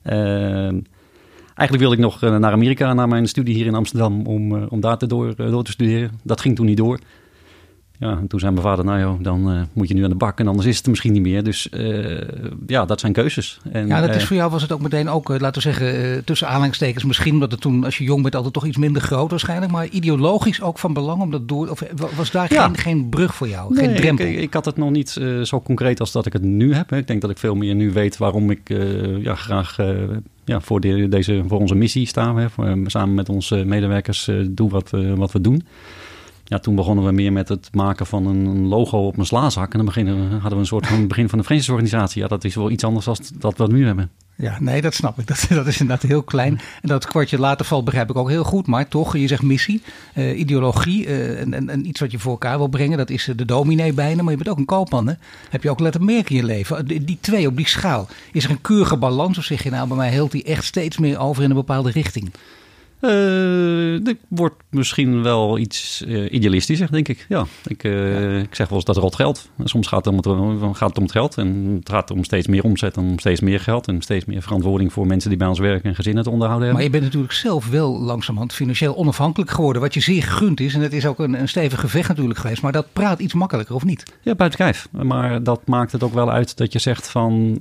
[0.03, 0.79] Ehm,
[1.55, 4.97] eigenlijk wilde ik nog naar Amerika, naar mijn studie hier in Amsterdam, om, om daar
[4.97, 6.11] te door, door te studeren.
[6.23, 6.99] Dat ging toen niet door.
[8.03, 10.15] Ja, en toen zei mijn vader, nou joh, dan uh, moet je nu aan de
[10.15, 11.43] bak en anders is het er misschien niet meer.
[11.43, 12.21] Dus uh,
[12.67, 13.59] ja, dat zijn keuzes.
[13.71, 16.47] En, ja, dat is voor jou was het ook meteen ook, laten we zeggen, tussen
[16.47, 19.71] aanhalingstekens misschien, omdat het toen als je jong bent altijd toch iets minder groot waarschijnlijk,
[19.71, 21.83] maar ideologisch ook van belang om dat door, of
[22.15, 22.65] was daar ja.
[22.65, 24.25] geen, geen brug voor jou, nee, geen drempel?
[24.25, 25.09] Ik, ik, had het nog niet
[25.43, 26.89] zo concreet als dat ik het nu heb.
[26.89, 26.97] Hè.
[26.97, 28.69] Ik denk dat ik veel meer nu weet waarom ik
[29.21, 29.77] ja, graag
[30.45, 32.37] ja, voor, de, deze, voor onze missie staan.
[32.37, 32.47] Hè.
[32.85, 35.63] samen met onze medewerkers doen wat, wat we doen
[36.43, 39.71] ja, toen begonnen we meer met het maken van een logo op een slaazak.
[39.71, 42.21] En dan beginnen, hadden we een soort van begin van een vredesoriganisatie.
[42.21, 44.09] Ja, dat is wel iets anders dan dat we nu hebben.
[44.35, 45.27] Ja, nee, dat snap ik.
[45.33, 46.59] Dat, dat is inderdaad heel klein.
[46.81, 48.67] En dat kwartje later valt begrijp ik ook heel goed.
[48.67, 49.81] Maar toch, je zegt missie,
[50.15, 52.97] uh, ideologie uh, en, iets wat je voor elkaar wil brengen.
[52.97, 55.07] Dat is de dominee bijna, maar je bent ook een koopman.
[55.07, 55.13] Hè?
[55.49, 56.85] Heb je ook letterlijk meer in je leven.
[56.85, 58.07] Die, twee op die schaal.
[58.31, 60.97] Is er een keurige balans of zeg je nou bij mij heelt die echt steeds
[60.97, 62.31] meer over in een bepaalde richting?
[63.03, 67.25] Uh, dit wordt misschien wel iets uh, idealistischer, denk ik.
[67.29, 69.49] Ja, ik, uh, ik zeg wel eens dat rot geld.
[69.63, 71.37] Soms gaat het, om het, gaat het om het geld.
[71.37, 73.87] En het gaat om steeds meer omzet en om steeds meer geld.
[73.87, 76.85] En steeds meer verantwoording voor mensen die bij ons werken en gezinnen te onderhouden hebben.
[76.85, 79.81] Maar je bent natuurlijk zelf wel langzamerhand financieel onafhankelijk geworden.
[79.81, 80.73] Wat je zeer gegund is.
[80.73, 82.61] En het is ook een, een stevig gevecht natuurlijk geweest.
[82.61, 84.03] Maar dat praat iets makkelijker, of niet?
[84.21, 84.87] Ja, buiten kijf.
[84.91, 87.59] Maar dat maakt het ook wel uit dat je zegt van...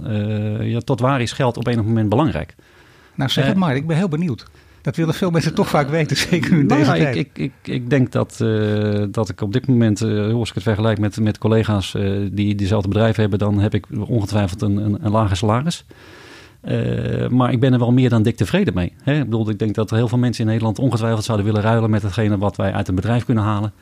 [0.61, 2.55] ja, tot waar is geld op een moment belangrijk?
[3.15, 3.77] Nou, zeg het maar.
[3.77, 4.47] Ik ben heel benieuwd.
[4.83, 7.17] Dat willen veel mensen toch vaak weten, zeker in deze nou, tijd.
[7.17, 10.55] Ik, ik, ik, ik denk dat, uh, dat ik op dit moment, uh, als ik
[10.55, 14.77] het vergelijk met, met collega's uh, die diezelfde bedrijven hebben, dan heb ik ongetwijfeld een,
[14.77, 15.85] een, een lager salaris.
[17.31, 18.93] maar ik ben er wel meer dan dik tevreden mee.
[19.03, 19.19] Hè?
[19.19, 21.91] Ik bedoel, ik denk dat er heel veel mensen in Nederland ongetwijfeld zouden willen ruilen
[21.91, 23.73] met hetgene wat wij uit een bedrijf kunnen halen.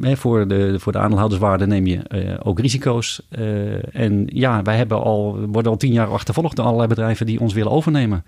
[0.00, 2.00] Voor, de, voor de aandeelhouderswaarde neem je
[2.42, 3.22] ook risico's.
[3.92, 7.54] En ja, wij hebben al, worden al tien jaar achtervolgd door allerlei bedrijven die ons
[7.54, 8.24] willen overnemen.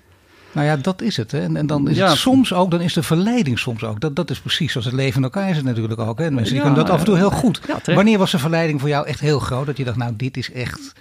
[0.57, 1.33] Nou ja, dat is het.
[1.33, 1.41] Hè.
[1.41, 4.01] En, en dan is het soms ook, dan is de verleiding soms ook.
[4.01, 6.19] Dat, dat is precies zoals het leven in elkaar is natuurlijk ook.
[6.19, 6.31] Hè.
[6.31, 7.61] Mensen die kunnen dat af en toe heel goed.
[7.85, 9.67] Wanneer was de verleiding voor jou echt heel groot?
[9.67, 10.93] Dat je dacht, nou dit is echt...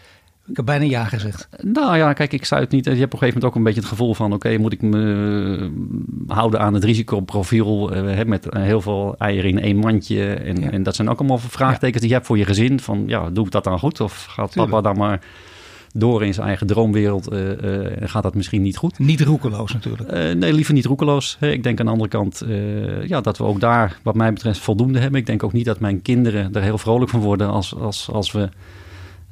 [0.48, 1.48] Ik heb bijna ja gezegd.
[1.62, 2.86] Nou ja, kijk, ik zou het niet.
[2.86, 4.82] Je hebt op een gegeven moment ook een beetje het gevoel van: oké, moet ik
[4.82, 5.72] me
[6.28, 10.34] houden aan het risicoprofiel uh, met heel veel eieren in één mandje?
[10.34, 10.70] En, ja.
[10.70, 12.80] en dat zijn ook allemaal vraagtekens die je hebt voor je gezin.
[12.80, 14.02] Van ja, doe ik dat dan goed?
[14.02, 14.72] Of gaat Tuurlijk.
[14.72, 15.20] papa dan maar
[15.98, 19.00] door in zijn eigen droomwereld uh, uh, gaat dat misschien niet goed.
[19.00, 20.14] Niet roekeloos natuurlijk.
[20.14, 21.38] Uh, nee, liever niet roekeloos.
[21.40, 22.44] Ik denk aan de andere kant
[23.06, 25.20] ja, dat we ook daar wat mij betreft voldoende hebben.
[25.20, 28.32] Ik denk ook niet dat mijn kinderen er heel vrolijk van worden als, als, als
[28.32, 28.50] we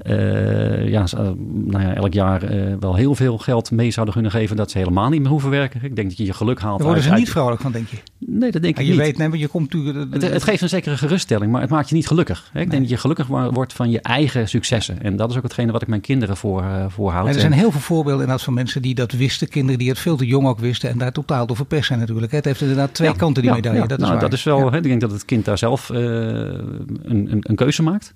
[0.07, 1.19] uh, ja, uh,
[1.53, 4.77] nou ja, elk jaar uh, wel heel veel geld mee zouden kunnen geven dat ze
[4.77, 5.83] helemaal niet meer hoeven werken.
[5.83, 6.77] Ik denk dat je je geluk haalt.
[6.77, 7.97] Daar worden ze niet vrolijk van, denk je?
[8.17, 8.99] Nee, dat denk ik je niet.
[8.99, 10.13] Weet, nee, je komt natuurlijk.
[10.13, 12.39] Het, het, geeft een zekere geruststelling, maar het maakt je niet gelukkig.
[12.43, 12.49] Hè?
[12.49, 12.67] Ik nee.
[12.67, 15.01] denk dat je gelukkig wordt van je eigen successen.
[15.01, 17.27] En dat is ook hetgene wat ik mijn kinderen voor, voorhoud.
[17.27, 19.49] er zijn heel veel voorbeelden inderdaad van mensen die dat wisten.
[19.49, 22.31] Kinderen die het veel te jong ook wisten en daar totaal door verpest zijn natuurlijk.
[22.31, 23.87] Het heeft inderdaad twee ja, kanten die ja, medaille.
[23.87, 24.19] Dat, nou, is waar.
[24.19, 27.83] dat is wel, hè, ik denk dat het kind daar zelf een, een, een keuze
[27.83, 28.13] maakt.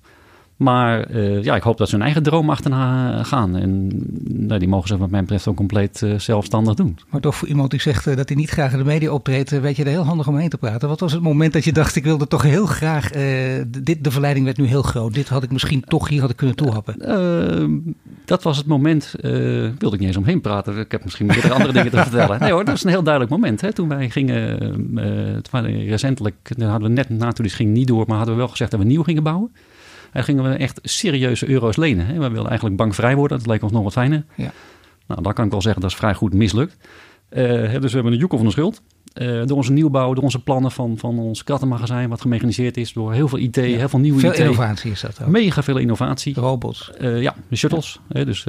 [0.58, 3.56] Maar uh, ja, ik hoop dat ze hun eigen droom achterna gaan.
[3.56, 3.88] En
[4.24, 6.98] nou, die mogen ze wat mij betreft ook compleet uh, zelfstandig doen.
[7.10, 9.50] Maar toch voor iemand die zegt uh, dat hij niet graag in de media optreedt,
[9.50, 10.88] weet je er heel handig omheen te praten.
[10.88, 13.10] Wat was het moment dat je dacht, ik wilde toch heel graag,
[13.68, 15.14] dit, de verleiding werd nu heel groot.
[15.14, 16.96] Dit had ik misschien toch hier had ik kunnen toehappen.
[18.26, 20.78] dat was het moment, wilde ik niet eens omheen praten.
[20.78, 22.40] Ik heb misschien meerdere andere dingen te vertellen.
[22.40, 23.62] Nee hoor, dat was een heel duidelijk moment.
[23.62, 23.74] Hè.
[23.74, 25.44] Toen wij gingen,
[25.88, 28.72] recentelijk, dan hadden we net na toen ging niet door, maar hadden we wel gezegd
[28.72, 29.52] dat we nieuw gingen bouwen.
[30.12, 32.06] En gingen we echt serieuze euro's lenen.
[32.06, 32.14] Hè.
[32.14, 33.38] We wilden eigenlijk bankvrij worden.
[33.38, 34.26] Dat leek ons nog wat fijner.
[34.36, 34.52] Ja.
[35.08, 36.78] Nou, dan kan ik wel zeggen dat is vrij goed mislukt.
[37.30, 38.82] Uh, dus we hebben een joekel van de schuld.
[39.22, 43.14] Uh, door onze nieuwbouw, door onze plannen van, van ons krattenmagazijn, wat gemechaniseerd is, door
[43.14, 43.62] heel veel IT, ja.
[43.62, 44.36] heel veel nieuwe veel IT.
[44.36, 45.28] Veel innovatie is dat ook.
[45.28, 46.34] Mega veel innovatie.
[46.36, 46.92] Robots.
[47.02, 48.00] Uh, ja, de shuttles.
[48.08, 48.44] Dus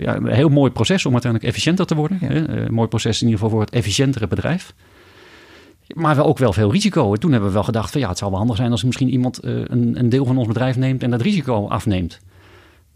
[0.00, 2.18] ja, een heel mooi proces om uiteindelijk efficiënter te worden.
[2.20, 2.70] Ja.
[2.70, 4.74] Mooi proces in ieder geval voor het efficiëntere bedrijf.
[5.94, 7.12] Maar wel ook wel veel risico.
[7.12, 9.10] En toen hebben we wel gedacht van ja, het zou wel handig zijn als misschien
[9.10, 12.20] iemand uh, een, een, deel van ons bedrijf neemt en dat risico afneemt.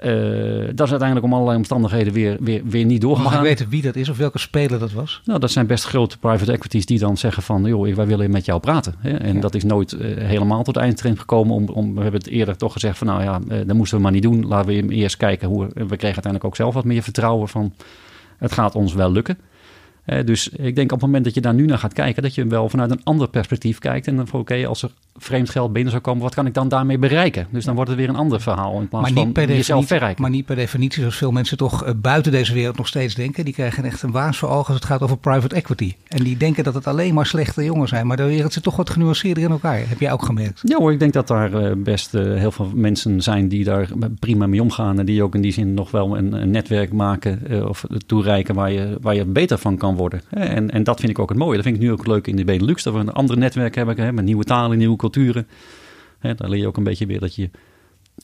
[0.05, 3.31] Uh, dat is uiteindelijk om allerlei omstandigheden weer, weer, weer niet doorgegaan.
[3.33, 5.21] Mag ik weten wie dat is of welke speler dat was?
[5.25, 7.65] Nou, dat zijn best grote private equities die dan zeggen van...
[7.65, 8.95] joh, wij willen met jou praten.
[8.99, 9.17] Hè?
[9.17, 9.41] En ja.
[9.41, 11.55] dat is nooit uh, helemaal tot eindtrend gekomen.
[11.55, 13.07] Om, om, we hebben het eerder toch gezegd van...
[13.07, 14.47] nou ja, dat moesten we maar niet doen.
[14.47, 15.65] Laten we eerst kijken hoe...
[15.65, 17.73] We kregen uiteindelijk ook zelf wat meer vertrouwen van...
[18.39, 19.39] het gaat ons wel lukken.
[20.25, 22.47] Dus ik denk op het moment dat je daar nu naar gaat kijken, dat je
[22.47, 24.07] wel vanuit een ander perspectief kijkt.
[24.07, 26.55] En dan van oké, okay, als er vreemd geld binnen zou komen, wat kan ik
[26.55, 27.47] dan daarmee bereiken?
[27.51, 29.87] Dus dan wordt het weer een ander verhaal in plaats maar niet van per jezelf
[29.87, 30.23] verrijken.
[30.23, 33.45] Maar niet per definitie, zoals veel mensen toch uh, buiten deze wereld nog steeds denken.
[33.45, 35.95] Die krijgen echt een waas voor ogen als het gaat over private equity.
[36.09, 38.07] En die denken dat het alleen maar slechte jongens zijn.
[38.07, 39.89] Maar de wereld zit toch wat genuanceerder in elkaar.
[39.89, 40.61] Heb jij ook gemerkt?
[40.63, 43.89] Ja hoor, ik denk dat daar uh, best heel veel mensen zijn die daar
[44.19, 44.99] prima mee omgaan.
[44.99, 48.73] En die ook in die zin nog wel een, een netwerk maken of toereiken waar
[48.73, 50.21] je, waar je beter van kan worden.
[50.31, 51.55] En, en dat vind ik ook het mooie.
[51.55, 52.83] Dat vind ik nu ook leuk in de Benelux.
[52.83, 55.49] Dat we een ander netwerk hebben hè, met nieuwe talen, nieuwe culturen.
[56.19, 57.51] Hè, daar leer je ook een beetje weer dat je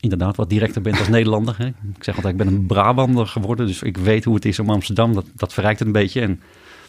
[0.00, 1.54] inderdaad wat directer bent als Nederlander.
[1.58, 1.66] Hè.
[1.66, 4.70] Ik zeg altijd, ik ben een Brabander geworden, dus ik weet hoe het is om
[4.70, 5.14] Amsterdam.
[5.14, 6.20] Dat, dat verrijkt het een beetje.
[6.20, 6.40] En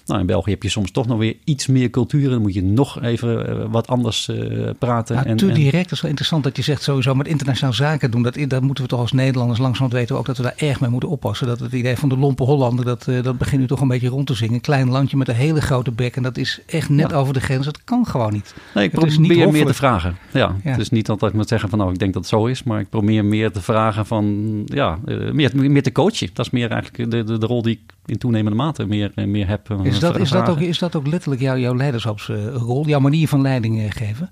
[0.09, 2.29] nou, in België heb je soms toch nog weer iets meer cultuur.
[2.29, 5.15] Dan moet je nog even eh, wat anders uh, praten.
[5.15, 5.83] Ja, en, direct.
[5.83, 8.23] Dat is wel interessant dat je zegt sowieso met internationaal zaken doen.
[8.23, 10.89] Dat, dat moeten we toch als Nederlanders langzaam weten ook dat we daar erg mee
[10.89, 11.47] moeten oppassen.
[11.47, 14.07] Dat het idee van de lompe Hollander, dat, uh, dat begint nu toch een beetje
[14.07, 14.53] rond te zingen.
[14.53, 16.15] Een klein landje met een hele grote bek.
[16.15, 17.15] En dat is echt net Ja.
[17.17, 17.65] over de grens.
[17.65, 18.53] Dat kan gewoon niet.
[18.75, 19.69] Nee, ik is niet probeer meer hoffelijk.
[19.69, 20.17] te vragen.
[20.33, 20.71] Ja, Ja.
[20.71, 22.63] Het is niet altijd met zeggen van nou, ik denk dat het zo is.
[22.63, 26.29] Maar ik probeer meer te vragen van, ja, eh, meer, meer te coachen.
[26.33, 29.25] Dat is meer eigenlijk de, de, de rol die ik in toenemende mate meer, eh,
[29.25, 29.69] meer heb.
[29.69, 32.87] eh, Is dat, is dat, ook, is dat ook letterlijk jouw, jouw leiderschapsrol?
[32.87, 34.31] Jouw manier van leiding eh, geven?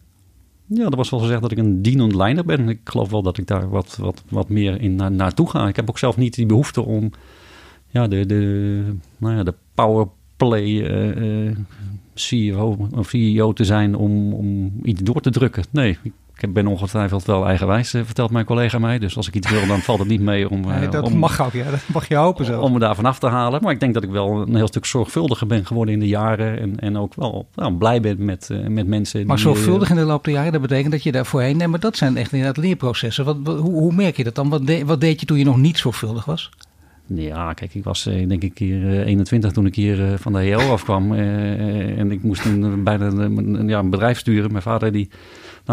[0.66, 2.70] Ja, er was wel gezegd dat ik een dienend leider ben.
[2.70, 5.68] Ik geloof wel dat ik daar wat, wat, wat meer in na, naartoe ga.
[5.68, 7.12] Ik heb ook zelf niet die behoefte om
[7.90, 8.84] ja, de, de,
[9.18, 11.56] nou ja, de powerplay eh, eh,
[12.14, 15.64] CEO, of CEO te zijn om, om iets door te drukken.
[15.72, 16.12] Nee, ik
[16.50, 19.00] ben ongetwijfeld wel eigenwijs, eh, vertelt mijn collega mij.
[19.00, 21.18] Dus als ik iets wil, dan valt het niet mee om, eh, Nee, dat om,
[21.18, 21.72] mag ook, ja.
[21.72, 22.60] Dat mag je hopen zo.
[22.62, 23.62] om me daarvan af te halen.
[23.64, 26.60] Maar ik denk dat ik wel een heel stuk zorgvuldiger ben geworden in de jaren.
[26.60, 29.26] En, en ook wel nou, blij ben met, eh, met mensen.
[29.26, 31.58] Maar die, zorgvuldig in de loop der jaren, dat betekent dat je daar voorheen...
[31.58, 33.26] Nee, maar dat zijn echt inderdaad leerprocessen.
[33.26, 34.50] Wat, hoe, hoe merk je dat dan?
[34.50, 36.50] Wat, de- wat deed je toen je nog niet zorgvuldig was?
[37.06, 40.72] Ja, kijk, ik was denk ik hier eh, 21 toen ik hier van de HO
[40.72, 41.14] afkwam.
[41.14, 44.52] en ik moest een, bijna een, ja, een bedrijf sturen.
[44.52, 45.10] Mijn vader die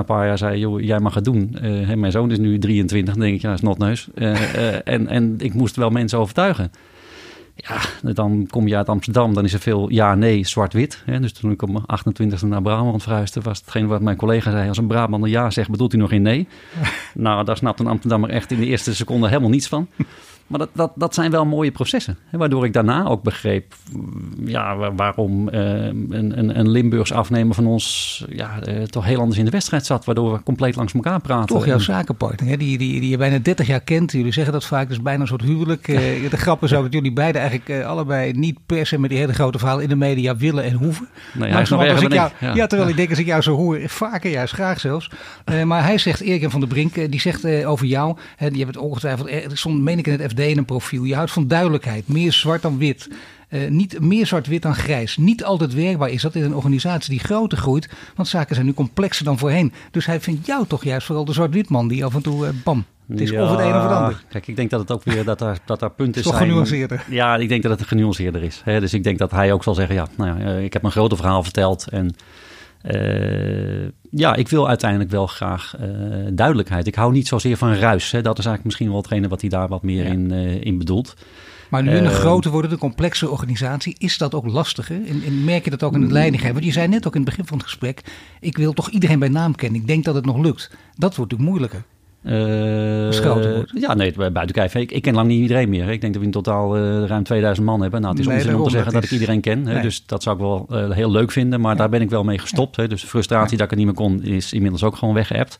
[0.00, 1.56] een paar jaar zei, joh, jij mag het doen.
[1.60, 4.08] Eh, mijn zoon is nu 23, dan denk ik, ja, is notneus.
[4.14, 6.70] Eh, eh, en, en ik moest wel mensen overtuigen.
[7.56, 7.80] Ja,
[8.12, 11.02] dan kom je uit Amsterdam, dan is er veel ja, nee, zwart-wit.
[11.20, 11.84] Dus toen ik op mijn
[12.38, 14.68] 28e naar Brabant verhuisde, was hetgeen wat mijn collega zei.
[14.68, 16.48] Als een Brabander ja zegt, bedoelt hij nog geen nee?
[17.14, 19.88] nou, daar snapt een Amsterdammer echt in de eerste seconde helemaal niets van.
[20.46, 22.18] Maar dat, dat, dat zijn wel mooie processen.
[22.26, 27.12] Hè, waardoor ik daarna ook begreep mm, ja, waar- waarom eh, een, een, een Limburgs
[27.12, 30.04] afnemer van ons ja, eh, toch heel anders in de wedstrijd zat.
[30.04, 31.46] Waardoor we compleet langs elkaar praten.
[31.46, 32.56] Toch jouw En- zakenpartner, hè?
[32.56, 34.12] Die, die, die je bijna 30 jaar kent.
[34.12, 35.88] Jullie zeggen dat vaak, dus bijna een soort huwelijk.
[35.94, 39.10] Eh, de grap is ook dat jullie beiden eigenlijk eh, allebei niet per se met
[39.10, 41.08] die hele grote verhalen in de media willen en hoeven.
[41.32, 42.66] Nee, hij is nog erger ik jou, ja.
[42.66, 45.10] terwijl ik denk als ik jou zo hoor, vaker juist, graag zelfs.
[45.44, 48.62] Eh, maar hij zegt, Erik van der Brink, eh, die zegt over jou, hè, die
[48.62, 51.32] hebt het ongetwijfeld, er stond meen ik in het FD in een profiel, je houdt
[51.32, 53.08] van duidelijkheid, meer zwart dan wit.
[53.48, 55.16] Eh, niet meer zwart-wit dan grijs.
[55.16, 57.88] Niet altijd werkbaar is dat in een organisatie die groter groeit.
[58.14, 59.72] Want zaken zijn nu complexer dan voorheen.
[59.90, 62.52] Dus hij vindt jou toch juist vooral de zwart-wit man die af en toe, eh,
[62.64, 62.84] bam.
[63.08, 64.24] Het is of het een of het ander.
[64.28, 66.46] Kijk, ik denk dat het ook weer dat daar, dat daar punten Toch zijn.
[66.48, 67.04] genuanceerder.
[67.10, 68.60] Ja, ik denk dat het genuanceerder is.
[68.64, 68.80] Hè?
[68.80, 70.90] Dus ik denk dat hij ook zal zeggen: ja, nou ja, eh, ik heb een
[70.90, 71.88] groter verhaal verteld.
[71.88, 72.14] En
[74.10, 75.74] ja, ik wil uiteindelijk wel graag
[76.32, 76.86] duidelijkheid.
[76.86, 78.10] Ik hou niet zozeer van ruis.
[78.10, 78.22] Hè?
[78.22, 80.10] Dat is eigenlijk misschien wel hetgene wat hij daar wat meer Ja.
[80.10, 80.30] in,
[80.62, 81.14] in bedoelt.
[81.68, 84.96] Maar nu een Ehm, groter wordende, complexe organisatie, is dat ook lastiger?
[85.06, 86.52] En, en merk je dat ook in het leidinggeven?
[86.54, 88.00] Want je zei net ook in het begin van het gesprek,
[88.40, 89.80] ik wil toch iedereen bij naam kennen.
[89.80, 90.70] Ik denk dat het nog lukt.
[90.96, 91.84] Dat wordt natuurlijk moeilijker.
[92.24, 93.10] Eh.
[93.80, 94.74] Ja, nee, buiten kijf.
[94.74, 95.88] Ik, ik ken lang niet iedereen meer.
[95.88, 98.00] Ik denk dat we in totaal eh, ruim 2000 man hebben.
[98.00, 99.66] Nou, het is Nee, onzin om te zeggen dat ik iedereen ken.
[99.66, 99.80] Hè?
[99.80, 101.60] Dus dat zou ik wel eh, heel leuk vinden.
[101.60, 102.76] Maar daar ben ik wel mee gestopt.
[102.76, 102.88] Hè?
[102.88, 105.58] Dus de frustratie dat ik het niet meer kon, is inmiddels ook gewoon weggeëpt.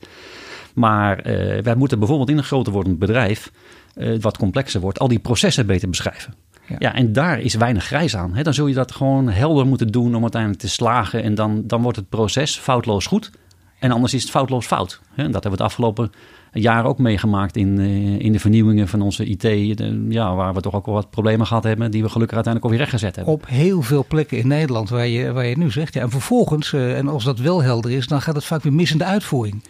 [0.74, 3.50] Maar eh, wij moeten bijvoorbeeld in een groter wordend bedrijf,
[3.94, 6.34] eh, wat complexer wordt, al die processen beter beschrijven.
[6.68, 6.76] Ja.
[6.78, 6.94] Ja.
[6.94, 8.34] en daar is weinig grijs aan.
[8.42, 11.22] Dan zul je dat gewoon helder moeten doen om uiteindelijk te slagen.
[11.22, 13.30] En dan, dan wordt het proces foutloos goed.
[13.78, 15.00] En anders is het foutloos fout.
[15.16, 16.10] En dat hebben we het afgelopen
[16.52, 19.40] jaar ook meegemaakt in, eh, in de vernieuwingen van onze IT.
[19.40, 22.64] de- ja, waar we toch ook wel wat problemen gehad hebben, die we gelukkig uiteindelijk
[22.64, 23.34] alweer rechtgezet hebben.
[23.34, 25.94] Op heel veel plekken in Nederland waar je, waar je nu zegt.
[25.94, 28.90] Ja, en vervolgens, en als dat wel helder is, dan gaat het vaak weer mis
[28.92, 29.62] in de uitvoering.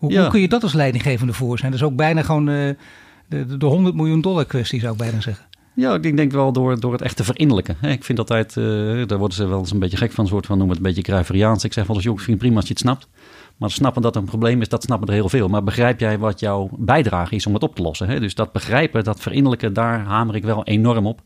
[0.00, 0.20] Hoe, Ja.
[0.20, 1.70] hoe kun je dat als leidinggevende voor zijn?
[1.70, 2.54] Dat is ook bijna gewoon eh,
[3.28, 5.44] de, de, de 100 miljoen dollar kwestie, zou ik bijna zeggen.
[5.74, 7.76] Ja, ik denk wel door, door het echt te verinnerlijken.
[7.80, 8.64] Ik vind altijd, eh,
[9.06, 10.92] daar worden ze wel eens een beetje gek van, een soort van noemen het een
[10.92, 11.64] beetje Kruiveriaans.
[11.64, 13.08] Ik zeg wel eens, joh, vind het prima als je het snapt.
[13.56, 15.48] Maar snappen dat er een probleem is, dat snappen er heel veel.
[15.48, 18.08] Maar begrijp jij wat jouw bijdrage is om het op te lossen?
[18.08, 18.20] Hè?
[18.20, 21.20] Dus dat begrijpen, dat verinnerlijken, daar hamer ik wel enorm op.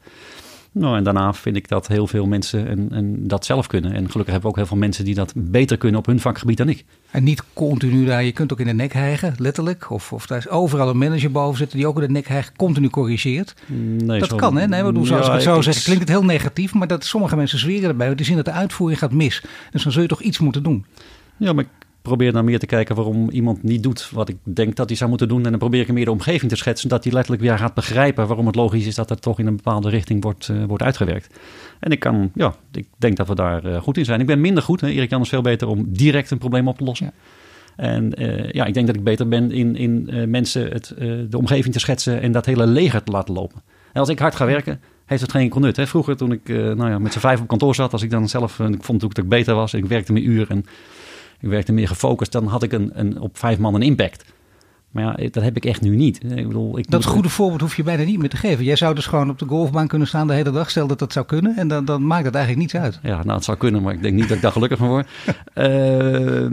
[0.75, 3.91] Nou, en daarna vind ik dat heel veel mensen en, en dat zelf kunnen.
[3.93, 6.57] En gelukkig hebben we ook heel veel mensen die dat beter kunnen op hun vakgebied
[6.57, 6.85] dan ik.
[7.11, 9.91] En niet continu daar, je kunt ook in de nek hijgen, letterlijk.
[9.91, 12.53] Of, of daar is overal een manager boven zitten die ook in de nek hijgt,
[12.57, 13.55] continu corrigeert.
[13.67, 14.67] Nee, dat zo- kan, hè?
[14.67, 16.75] Nee, maar doe, zoals Ja, ik zo zeg, klinkt het heel negatief.
[16.75, 19.43] Maar dat sommige mensen zweren erbij, want die zien dat de uitvoering gaat mis.
[19.71, 20.87] Dus dan zul je toch iets moeten doen.
[21.37, 21.71] Ja, maar ik
[22.05, 25.11] probeer naar meer te kijken waarom iemand niet doet wat ik denk dat hij zou
[25.11, 25.45] moeten doen.
[25.45, 27.75] En dan probeer ik hem meer de omgeving te schetsen, dat hij letterlijk weer gaat
[27.75, 30.83] begrijpen waarom het logisch is dat het toch in een bepaalde richting wordt, eh, wordt
[30.83, 31.39] uitgewerkt.
[31.81, 34.21] En ik kan, ja, ik denk dat we daar eh, goed in zijn.
[34.21, 34.89] Ik ben minder goed, hè.
[34.89, 37.07] Erik Jan is veel beter om direct een probleem op te lossen.
[37.07, 37.13] Ja.
[37.77, 40.95] En eh, ja, ik denk dat ik beter ben in, in mensen het,
[41.31, 43.63] de omgeving te schetsen en dat hele leger te laten lopen.
[43.93, 45.77] En als ik hard ga werken, heeft het geen enkel nut.
[45.77, 45.87] Hè?
[45.87, 48.59] Vroeger toen ik nou ja, met z'n vijf op kantoor zat, als ik dan zelf,
[48.59, 50.65] ik vond ook dat ik beter was, ik werkte mijn uur en
[51.45, 54.25] ik werkte meer gefocust, dan had ik een, een, op vijf man een impact.
[54.95, 56.21] Maar ja, dat heb ik echt nu niet.
[56.25, 58.65] Ik bedoel, ik dat goede voorbeeld hoef je bijna niet meer te geven.
[58.65, 60.71] Jij zou dus gewoon op de golfbaan kunnen staan de hele dag.
[60.71, 61.57] Stel dat dat zou kunnen.
[61.57, 62.99] En dan, dan maakt het eigenlijk niets uit.
[63.03, 65.09] Ja, nou, het zou kunnen, maar ik denk niet dat ik daar gelukkig van word.
[65.55, 66.47] Eh,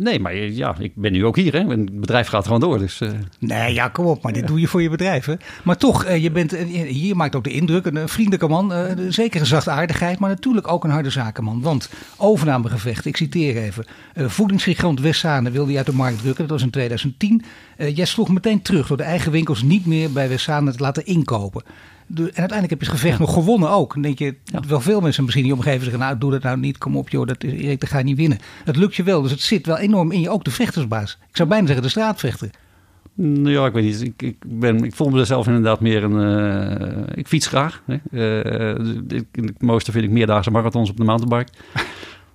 [0.00, 1.52] nee, maar ja, ik ben nu ook hier.
[1.52, 1.66] Hè.
[1.66, 2.78] Het bedrijf gaat gewoon door.
[2.78, 4.22] Dus, eh, Nee, ja, kom op.
[4.22, 5.24] Maar dit doe je voor je bedrijf.
[5.24, 5.34] Hè?
[5.62, 7.86] Maar toch, eh, je bent, eh, hier maakt ook de indruk.
[7.86, 8.72] Een, vriendelijke man.
[9.08, 10.18] zeker een zachtaardigheid.
[10.18, 11.60] Maar natuurlijk ook een harde zakenman.
[11.60, 13.84] Want overnamegevecht, ik citeer even.
[14.14, 16.42] voedingsgigant Wessane wilde je uit de markt drukken.
[16.42, 17.42] Dat was in 2010.
[17.78, 21.06] Eh, jij sloeg meteen terug door de eigen winkels niet meer bij Wessane te laten
[21.06, 21.62] inkopen.
[22.14, 23.92] En uiteindelijk heb je het gevecht nog gewonnen ook.
[23.92, 24.34] Dan denk je,
[24.68, 26.00] wel veel mensen misschien in je omgeving zeggen...
[26.00, 28.16] nou, doe dat nou niet, kom op joh, dat is, Erik, dat ga je niet
[28.16, 28.38] winnen.
[28.64, 30.30] Het lukt je wel, dus het zit wel enorm in je.
[30.30, 31.18] Ook de vechtersbaas.
[31.30, 32.50] Ik zou bijna zeggen de straatvechter.
[33.14, 34.02] Nou ja, ik weet niet.
[34.02, 36.20] Ik, ik, ben, ik voel mezelf inderdaad meer een...
[36.70, 37.82] eh, ik fiets graag.
[37.86, 37.94] Hè.
[39.16, 41.52] Ik- het mooiste vind ik meerdaagse marathons op de mountainbike.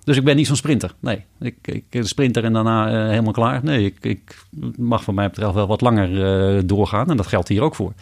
[0.04, 0.94] Dus ik ben niet zo'n sprinter.
[1.00, 1.56] Nee, ik,
[1.90, 3.60] ik sprinter en daarna eh, helemaal klaar.
[3.62, 4.44] Nee, ik, ik
[4.76, 7.10] mag van mij betreft wel wat langer eh, doorgaan.
[7.10, 7.92] En dat geldt hier ook voor.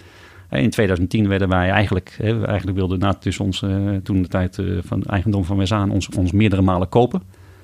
[0.50, 3.70] In 2010 werden wij eigenlijk, hè, we eigenlijk wilden na dus ons, eh,
[4.02, 7.22] toen de tijd van eigendom van Wesaan ons, ons meerdere malen kopen.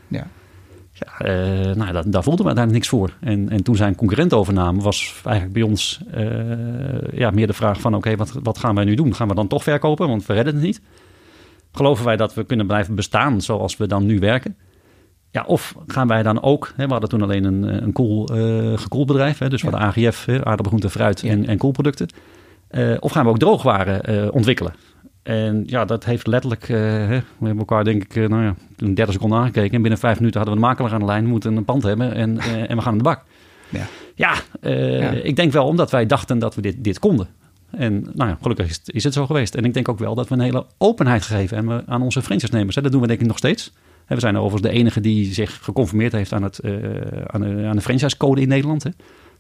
[0.08, 0.26] Ja.
[0.92, 1.26] Ja,
[1.74, 3.12] nou, dat, daar voelden we daar niks voor.
[3.20, 6.00] En, en toen zijn concurrent overname, was eigenlijk bij ons
[7.12, 7.94] ja, meer de vraag van...
[7.94, 9.14] oké, wat, wat gaan wij nu doen?
[9.14, 10.08] Gaan we dan toch verkopen?
[10.08, 10.80] Want we redden het niet.
[11.72, 14.56] Geloven wij dat we kunnen blijven bestaan zoals we dan nu werken?
[15.30, 16.72] Ja, of gaan wij dan ook...
[16.76, 19.38] Hè, we hadden toen alleen een, een koel, eh gekoeld bedrijf.
[19.38, 19.68] Hè, dus Ja.
[19.70, 21.30] voor de AGF, hè, aardappel, groente, fruit Ja.
[21.30, 22.08] en, en koelproducten.
[22.68, 24.74] Eh, of gaan we ook droogwaren eh, ontwikkelen?
[25.22, 26.62] En ja, dat heeft letterlijk...
[26.62, 29.74] eh, we hebben elkaar denk ik, eh, nou ja, toen 30 seconden aangekeken.
[29.74, 31.24] En binnen vijf minuten hadden we een makelaar aan de lijn.
[31.24, 33.22] We moeten een pand hebben en, eh, en we gaan aan de bak.
[33.68, 33.84] Ja.
[34.14, 35.10] Ja, eh, Ja.
[35.10, 37.26] ik denk wel omdat wij dachten dat we dit, dit konden.
[37.70, 39.54] En nou ja, gelukkig is het, zo geweest.
[39.54, 42.74] En ik denk ook wel dat we een hele openheid gegeven hebben aan onze franchise-nemers.
[42.74, 43.72] Dat doen we denk ik nog steeds.
[44.06, 46.72] We zijn overigens de enige die zich geconformeerd heeft aan, het, eh,
[47.26, 48.84] aan, de, aan de franchise-code in Nederland.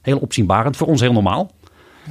[0.00, 1.50] Heel opzienbarend, voor ons heel normaal.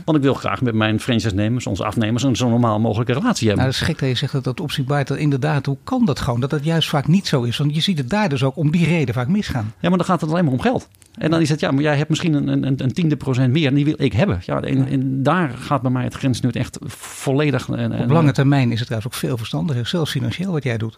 [0.05, 3.65] Want ik wil graag met mijn franchise-nemers, onze afnemers, een zo normaal mogelijke relatie hebben.
[3.65, 6.19] Nou, dat is gek dat je zegt dat dat opzienbaar dat inderdaad, hoe kan dat
[6.19, 6.39] gewoon?
[6.39, 7.57] Dat dat juist vaak niet zo is.
[7.57, 9.73] Want je ziet het daar dus ook om die reden vaak misgaan.
[9.79, 10.87] Ja, maar dan gaat het alleen maar om geld.
[11.17, 13.67] En dan is het, ja, maar jij hebt misschien een, een, een tiende procent meer
[13.67, 14.39] en die wil ik hebben.
[14.45, 17.69] Ja, en, en daar gaat bij mij het grensnut echt volledig...
[17.69, 20.77] En, en- Op lange termijn is het trouwens ook veel verstandiger, zelfs financieel wat jij
[20.77, 20.97] doet.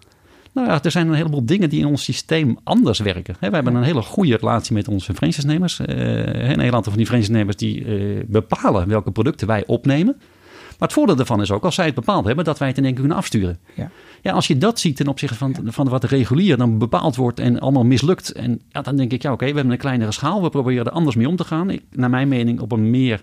[0.53, 3.35] Nou ja, er zijn een heleboel dingen die in ons systeem anders werken.
[3.39, 5.79] We hebben een hele goede relatie met onze franchise-nemers.
[5.79, 10.15] Eh, een heel aantal van die franchise-nemers die eh, bepalen welke producten wij opnemen.
[10.79, 12.83] Maar het voordeel daarvan is ook, als zij het bepaald hebben, dat wij het in
[12.83, 13.59] één keer kunnen afsturen.
[13.73, 13.89] Ja.
[14.21, 17.59] Ja, als je dat ziet ten opzichte van, van wat regulier dan bepaald wordt en
[17.59, 18.31] allemaal mislukt.
[18.31, 20.41] En ja, dan denk ik, ja oké, we hebben een kleinere schaal.
[20.41, 21.69] We proberen er anders mee om te gaan.
[21.69, 23.21] Ik, naar mijn mening op een meer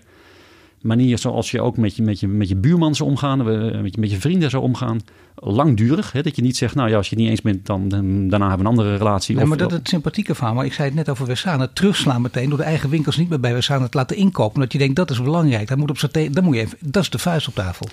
[0.81, 3.43] manier zoals je ook met je, met je, met je buurman zou omgaan.
[3.45, 4.99] we- Met je, met je vrienden zou omgaan.
[5.35, 6.11] Langdurig.
[6.11, 6.21] Hè?
[6.21, 8.47] Dat je niet zegt, nou ja, als je het niet eens bent, dan, dan daarna
[8.47, 9.33] hebben we een andere relatie.
[9.35, 10.55] Nee, Of- maar dat is het sympathieke van.
[10.55, 11.61] Maar ik zei het net over Wessane.
[11.61, 14.55] Het terugslaan meteen door de eigen winkels niet meer bij Wessane te laten inkopen.
[14.55, 15.67] Omdat je denkt dat is belangrijk.
[15.67, 17.87] Dat moet, op dan moet je even, dat is de vuist op tafel.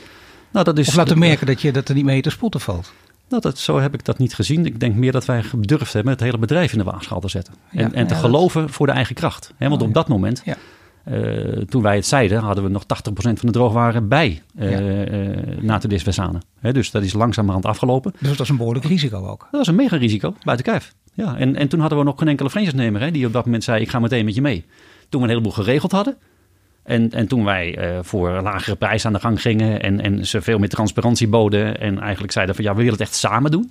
[0.52, 2.92] nou, dat is, Of laten merken dat, je, dat er niet mee te spotten valt.
[3.28, 4.66] Nou, dat, zo heb ik dat niet gezien.
[4.66, 7.54] Ik denk meer dat wij gedurfd hebben het hele bedrijf in de waagschaal te zetten.
[7.70, 9.52] En, Ja, en te ja, dat- geloven voor de eigen kracht.
[9.56, 10.00] Hè, want Oh, op ja.
[10.00, 10.42] dat moment,
[11.04, 11.16] Eh,
[11.68, 15.04] toen wij het zeiden, hadden we nog 80% van de droogwaren bij eh Ja.
[15.80, 16.38] eh, Wessane.
[16.60, 18.12] Hè, dus dat is langzamerhand afgelopen.
[18.18, 19.40] Dus dat is een behoorlijk risico ook.
[19.40, 20.94] Dat was een mega risico, buiten kijf.
[21.14, 23.64] Ja, en, en toen hadden we nog geen enkele franchise-nemer hè, die op dat moment
[23.64, 24.64] zei, ik ga meteen met je mee.
[25.08, 26.16] Toen we een heleboel geregeld hadden.
[26.82, 30.58] En, en toen wij voor lagere prijs aan de gang gingen en, en ze veel
[30.58, 33.70] meer transparantie boden en eigenlijk zeiden van ja, we willen het echt samen doen.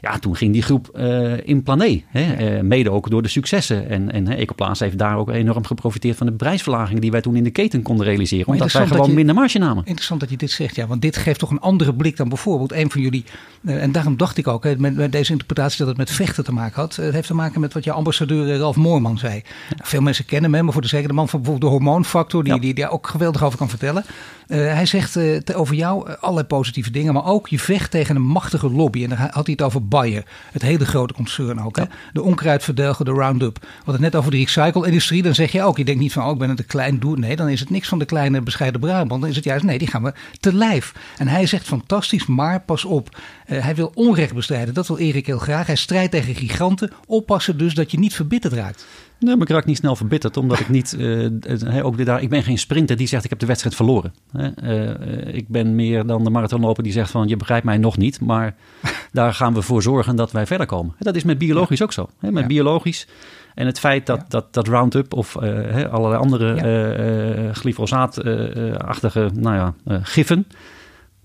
[0.00, 2.02] Ja, toen ging die groep eh, in plané.
[2.06, 2.32] Hè?
[2.34, 3.88] Eh, mede ook door de successen.
[3.88, 7.44] En, en Ecoplaats heeft daar ook enorm geprofiteerd van de prijsverlaging die wij toen in
[7.44, 8.46] de keten konden realiseren.
[8.46, 9.82] Omdat wij gewoon je- minder marge namen.
[9.84, 10.86] Interessant dat je dit zegt, ja.
[10.86, 13.24] Want dit geeft toch een andere blik dan bijvoorbeeld een van jullie.
[13.64, 16.44] eh, en daarom dacht ik ook hè, met, met deze interpretatie dat het met vechten
[16.44, 16.96] te maken had.
[16.96, 19.42] Het heeft te maken met wat jouw ambassadeur Ralf Moorman zei.
[19.82, 22.54] Veel mensen kennen hem, maar voor de zeker de man van bijvoorbeeld de hormoonfactor, die,
[22.54, 22.58] Ja.
[22.60, 24.04] die daar ook geweldig over kan vertellen.
[24.46, 29.02] Hij zegt over jou allerlei positieve dingen, maar ook je vecht tegen een machtige lobby.
[29.02, 31.76] En dan had hij het over Bayer, het hele grote concern ook.
[31.76, 31.84] Hè?
[32.12, 33.58] De onkruidverdelger, de Roundup.
[33.60, 35.22] We hadden het net over de recycle-industrie.
[35.22, 37.18] Dan zeg je ook, je denkt niet van, oh, ik ben het een klein doe.
[37.18, 39.20] Nee, dan is het niks van de kleine bescheiden Brabant.
[39.20, 40.94] Dan is het juist, nee, die gaan we te lijf.
[41.18, 43.18] En hij zegt fantastisch, maar pas op.
[43.46, 44.74] Eh, hij wil onrecht bestrijden.
[44.74, 45.66] Dat wil Erik heel graag.
[45.66, 46.92] Hij strijdt tegen giganten.
[47.06, 48.86] Oppassen dus dat je niet verbitterd raakt.
[49.18, 50.96] Nee, maar ik raak niet snel verbitterd, omdat ik niet.
[50.98, 54.14] eh, ook daar, ik ben geen sprinter die zegt: Ik heb de wedstrijd verloren.
[54.56, 58.20] Eh, ik ben meer dan de marathonloper die zegt: van Je begrijpt mij nog niet,
[58.20, 58.54] maar
[59.12, 60.94] daar gaan we voor zorgen dat wij verder komen.
[60.98, 62.08] Dat is met biologisch ook zo.
[62.20, 62.46] Met Ja.
[62.46, 63.06] biologisch.
[63.54, 64.24] En het feit dat, Ja.
[64.28, 70.46] dat, dat Roundup of eh, allerlei andere glyfosaat-achtige nou ja, giffen.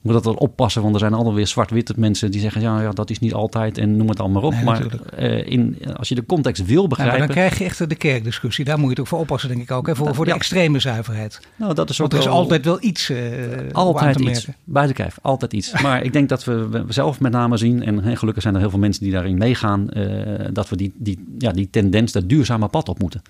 [0.01, 2.91] Moet dat wel oppassen, want er zijn altijd weer zwart-witte mensen die zeggen, ja, ja,
[2.91, 4.53] dat is niet altijd en noem het allemaal op.
[4.53, 4.85] Nee, maar
[5.15, 7.95] eh, in, als je de context wil Ja, begrijpen, maar dan krijg je echt de
[7.95, 8.65] kerkdiscussie.
[8.65, 9.87] Daar moet je het ook voor oppassen, denk ik ook.
[9.87, 9.95] Hè?
[9.95, 10.37] Voor, voor de Ja.
[10.37, 11.39] extreme zuiverheid.
[11.55, 14.47] nou, dat is Want er is wel- altijd wel iets aan Altijd te iets.
[14.65, 15.81] de kijf, altijd iets.
[15.81, 18.69] Maar ik denk dat we, zelf met name zien, en hè, gelukkig zijn er heel
[18.69, 22.67] veel mensen die daarin meegaan, eh, dat we die, die, ja, die tendens, dat duurzame
[22.67, 23.21] pad op moeten.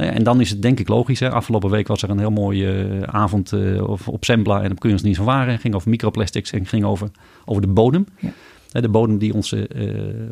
[0.00, 1.20] Eh, En dan is het denk ik logisch.
[1.20, 1.30] Hè.
[1.30, 5.16] Afgelopen week was er een heel mooie eh, avond eh, op- Sembla en op Kunstdienst
[5.18, 5.52] van Waren.
[5.52, 7.10] Het ging over microplastics en ging over,
[7.44, 8.06] over de bodem.
[8.18, 8.30] Ja.
[8.80, 9.68] De bodem die onze,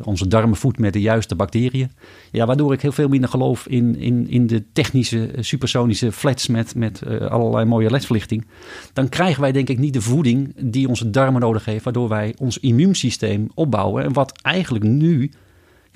[0.03, 1.91] onze darmen voedt met de juiste bacteriën.
[2.31, 6.75] Ja, waardoor ik heel veel minder geloof in, in, in de technische, supersonische flats met,
[6.75, 8.45] met allerlei mooie ledverlichting.
[8.93, 11.83] Dan krijgen wij denk ik niet de voeding die onze darmen nodig heeft.
[11.83, 14.03] Waardoor wij ons immuunsysteem opbouwen.
[14.03, 15.31] En wat eigenlijk nu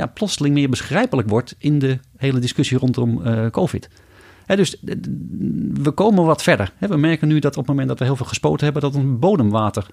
[0.04, 3.90] ja, plotseling meer begrijpelijk wordt in de hele discussie rondom eh, COVID.
[4.46, 4.96] Dus eh,
[5.74, 6.72] we komen wat verder.
[6.80, 9.20] We merken nu dat op het moment dat we heel veel gespoten hebben, dat ons
[9.20, 9.88] bodemwater,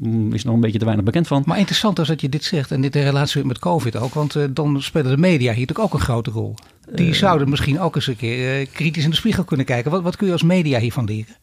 [0.00, 1.42] mm, is nog een beetje te weinig bekend van.
[1.46, 4.14] Maar interessant is dat je dit zegt en dit in relatie met COVID ook.
[4.14, 6.54] Want eh, dan spelen de media hier natuurlijk ook een grote rol.
[6.94, 9.90] Die zouden misschien ook eens een keer kritisch in de spiegel kunnen kijken.
[9.90, 11.36] Wat, wat kun je als media hiervan leren?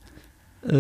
[0.62, 0.76] Eh,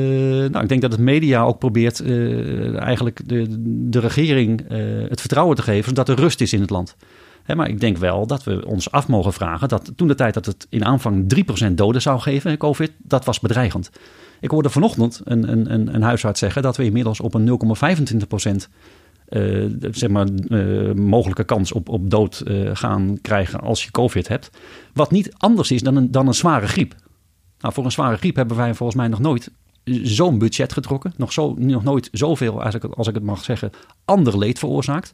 [0.49, 3.45] nou, ik denk dat het media ook probeert eh, eigenlijk de,
[3.89, 4.77] de regering eh,
[5.09, 6.95] het vertrouwen te geven, zodat er rust is in het land.
[7.43, 10.33] Hè, maar ik denk wel dat we ons af mogen vragen dat toen de tijd
[10.33, 11.33] dat het in aanvang
[11.69, 13.89] 3% doden zou geven, COVID, dat was bedreigend.
[14.39, 18.51] Ik hoorde vanochtend een, een, een, een huisarts zeggen dat we inmiddels op een 0,25%
[19.27, 20.27] eh, zeg maar,
[20.95, 24.49] mogelijke kans op, op dood gaan krijgen als je COVID hebt.
[24.93, 26.95] Wat niet anders is dan een, dan een zware griep.
[27.59, 29.51] Nou, voor een zware griep hebben wij volgens mij nog nooit
[30.03, 31.13] zo'n budget getrokken.
[31.17, 33.71] Nog, zo, nog nooit zoveel, als ik, het- als ik het mag zeggen,
[34.05, 35.13] ander leed veroorzaakt.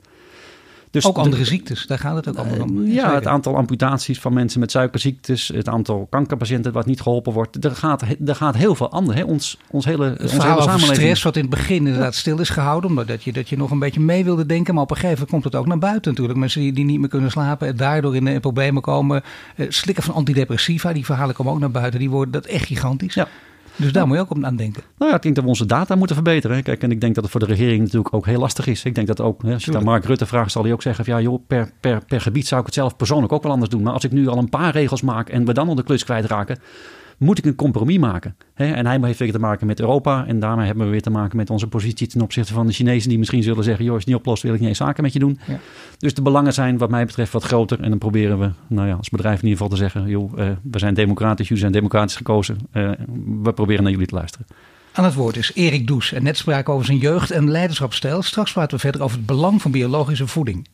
[0.91, 2.85] Dus Ook de- andere ziektes, daar gaat het ook allemaal om.
[2.85, 3.13] ja, Zeker.
[3.15, 7.65] het aantal amputaties van mensen met suikerziektes, het aantal kankerpatiënten wat niet geholpen wordt.
[7.65, 9.15] Er gaat, er gaat heel veel ander.
[9.15, 9.23] Hè?
[9.23, 10.95] Ons, ons hele, Het onze hele samenleving.
[10.95, 13.71] stress, wat in het begin inderdaad stil is gehouden, omdat dat je, dat je nog
[13.71, 14.73] een beetje mee wilde denken.
[14.73, 16.39] Maar op een gegeven moment komt het ook naar buiten natuurlijk.
[16.39, 19.21] Mensen die, die niet meer kunnen slapen en daardoor in, eh, problemen komen.
[19.55, 21.99] Eh, slikken van antidepressiva, die verhalen komen ook naar buiten.
[21.99, 23.13] Die worden dat echt gigantisch.
[23.13, 23.27] Ja.
[23.75, 24.83] Dus daar moet je ook op aan denken.
[24.97, 26.55] Nou ja, ik denk dat we onze data moeten verbeteren.
[26.57, 26.61] hè.
[26.61, 28.83] Kijk, en ik denk dat het voor de regering natuurlijk ook heel lastig is.
[28.83, 31.05] Ik denk dat ook, hè, als je aan Mark Rutte vraagt, zal hij ook zeggen:
[31.05, 33.71] van, ja, joh, per, per, per gebied zou ik het zelf persoonlijk ook wel anders
[33.71, 33.81] doen.
[33.81, 36.03] Maar als ik nu al een paar regels maak en we dan al de klus
[36.03, 36.59] kwijtraken,
[37.17, 38.35] moet ik een compromis maken.
[38.53, 38.71] Hè?
[38.71, 40.25] En hij heeft weer te maken met Europa.
[40.27, 43.09] En daarmee hebben we weer te maken met onze positie ten opzichte van de Chinezen,
[43.09, 45.03] die misschien zullen zeggen: joh, als je het niet oplost, wil ik niet eens zaken
[45.03, 45.39] met je doen.
[45.47, 45.59] Ja.
[45.97, 47.81] Dus de belangen zijn, wat mij betreft, wat groter.
[47.81, 50.49] En dan proberen we, nou ja, als bedrijf in ieder geval te zeggen: joh, eh,
[50.71, 52.57] we zijn democratisch, jullie zijn democratisch gekozen.
[52.71, 52.91] Eh,
[53.43, 54.47] we proberen naar jullie te luisteren.
[54.91, 56.13] Aan het woord is Erik Does.
[56.13, 58.21] En net spraken over zijn jeugd en leiderschapsstijl.
[58.21, 60.67] Straks praten we verder over het belang van biologische voeding.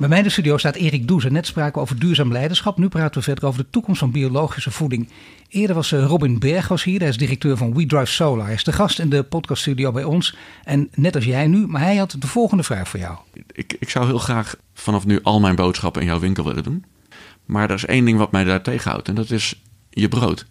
[0.00, 1.24] Bij mij in de studio staat Erik Does.
[1.24, 2.78] En net spraken we over duurzaam leiderschap.
[2.78, 5.08] Nu praten we verder over de toekomst van biologische voeding.
[5.48, 6.98] Eerder was eh, Robin Berg was hier.
[6.98, 8.44] Hij is directeur van We Drive Solar.
[8.44, 10.36] Hij is de gast in de podcaststudio bij ons.
[10.64, 11.66] En net als jij nu.
[11.66, 13.18] Maar hij had de volgende vraag voor jou.
[13.52, 16.84] Ik, ik zou heel graag vanaf nu al mijn boodschappen in jouw winkel willen doen.
[17.44, 19.08] Maar er is één ding wat mij daar tegenhoudt.
[19.08, 20.46] En dat is je brood.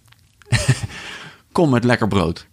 [1.51, 2.47] Kom met lekker brood.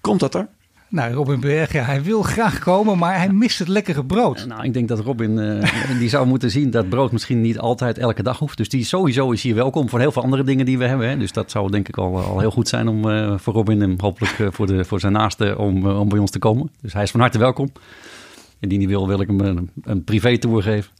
[0.00, 0.48] Komt dat er?
[0.90, 4.46] Nou, Robin Berg, ja, hij wil graag komen, maar hij mist het lekkere brood.
[4.46, 7.98] Nou, ik denk dat Robin eh, die zou moeten zien dat brood misschien niet altijd
[7.98, 8.56] elke dag hoeft.
[8.56, 11.08] Dus die sowieso is hier welkom voor heel veel andere dingen die we hebben.
[11.08, 11.16] Hè.
[11.16, 13.94] Dus dat zou denk ik al, al heel goed zijn om eh, voor Robin en
[14.00, 16.70] hopelijk eh, voor, de, voor zijn naasten om, eh, om bij ons te komen.
[16.80, 17.72] Dus hij is van harte welkom.
[18.58, 20.90] Indien hij wil, wil ik hem een, een privé tour geven.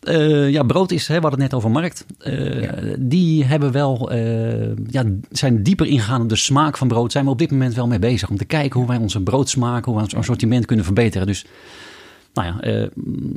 [0.00, 2.06] Eh, ja, brood is, hè, we hadden het net over markt.
[2.18, 7.12] Eh, Die hebben wel, eh, ja, zijn dieper ingegaan op de smaak van brood.
[7.12, 9.84] Zijn we op dit moment wel mee bezig om te kijken hoe wij onze broodsmaak,
[9.84, 11.26] hoe we ons assortiment kunnen verbeteren.
[11.26, 11.46] Dus
[12.34, 12.86] nou ja, eh,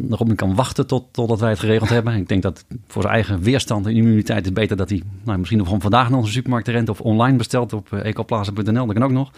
[0.10, 2.14] Robin kan wachten tot, totdat wij het geregeld hebben.
[2.16, 5.60] Ik denk dat voor zijn eigen weerstand en immuniteit is beter dat hij nou, misschien
[5.60, 8.86] nog van vandaag naar onze supermarkt rent of online bestelt op uh, ecoplaza.nl.
[8.86, 9.32] Dat kan ook nog.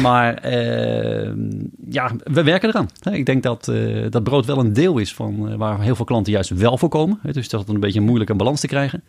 [0.00, 1.32] Maar eh,
[1.88, 2.88] ja, we werken eraan.
[3.10, 6.04] Ik denk dat, uh, dat brood wel een deel is van uh, waar heel veel
[6.04, 7.18] klanten juist wel voor komen.
[7.22, 9.02] Dus dat is een beetje moeilijk een balans te krijgen.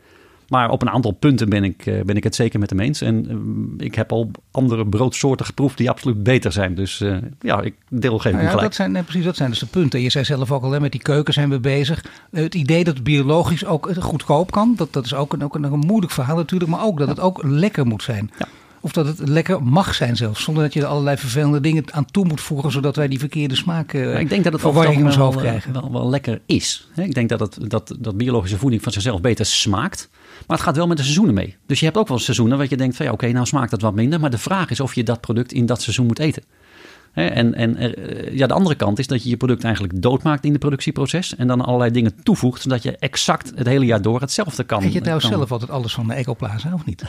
[0.47, 3.01] Maar op een aantal punten ben ik, uh, ben ik het zeker met hem eens.
[3.01, 6.75] En uh, ik heb al andere broodsoorten geproefd die absoluut beter zijn.
[6.75, 7.03] Dus
[7.39, 8.67] ja, ik deel geen nou ja, gelijk.
[8.67, 10.01] Dat zijn, nee, precies, dat zijn dus de punten.
[10.01, 12.05] Je zei zelf ook al, hè, met die keuken zijn we bezig.
[12.31, 15.63] Het idee dat het biologisch ook goedkoop kan, dat, dat is ook een, ook een,
[15.63, 16.71] een moeilijk verhaal natuurlijk.
[16.71, 18.31] Maar ook dat het ook lekker moet zijn.
[18.37, 18.47] Ja.
[18.83, 20.43] Of dat het lekker mag zijn zelfs.
[20.43, 22.71] Zonder dat je er allerlei vervelende dingen aan toe moet voegen.
[22.71, 25.43] Zodat wij die verkeerde smaak uh, ik denk dat het verwarring in ons hoofd wel,
[25.43, 25.73] krijgen.
[25.73, 26.87] Wel, wel lekker is.
[26.95, 30.09] Ik denk dat, het, dat, dat biologische voeding van zichzelf beter smaakt.
[30.47, 31.57] Maar het gaat wel met de seizoenen mee.
[31.65, 33.71] Dus je hebt ook wel seizoenen waar je denkt van ja oké, okay, nou smaakt
[33.71, 34.19] dat wat minder.
[34.19, 36.43] Maar de vraag is of je dat product in dat seizoen moet eten.
[37.13, 40.51] En, en eh, ja, de andere kant is dat je je product eigenlijk doodmaakt in
[40.51, 41.35] het productieproces.
[41.35, 44.83] En dan allerlei dingen toevoegt, zodat je exact het hele jaar door hetzelfde kan.
[44.83, 47.03] Eet je trouwens kan- zelf altijd alles van de Ecoplaza of niet?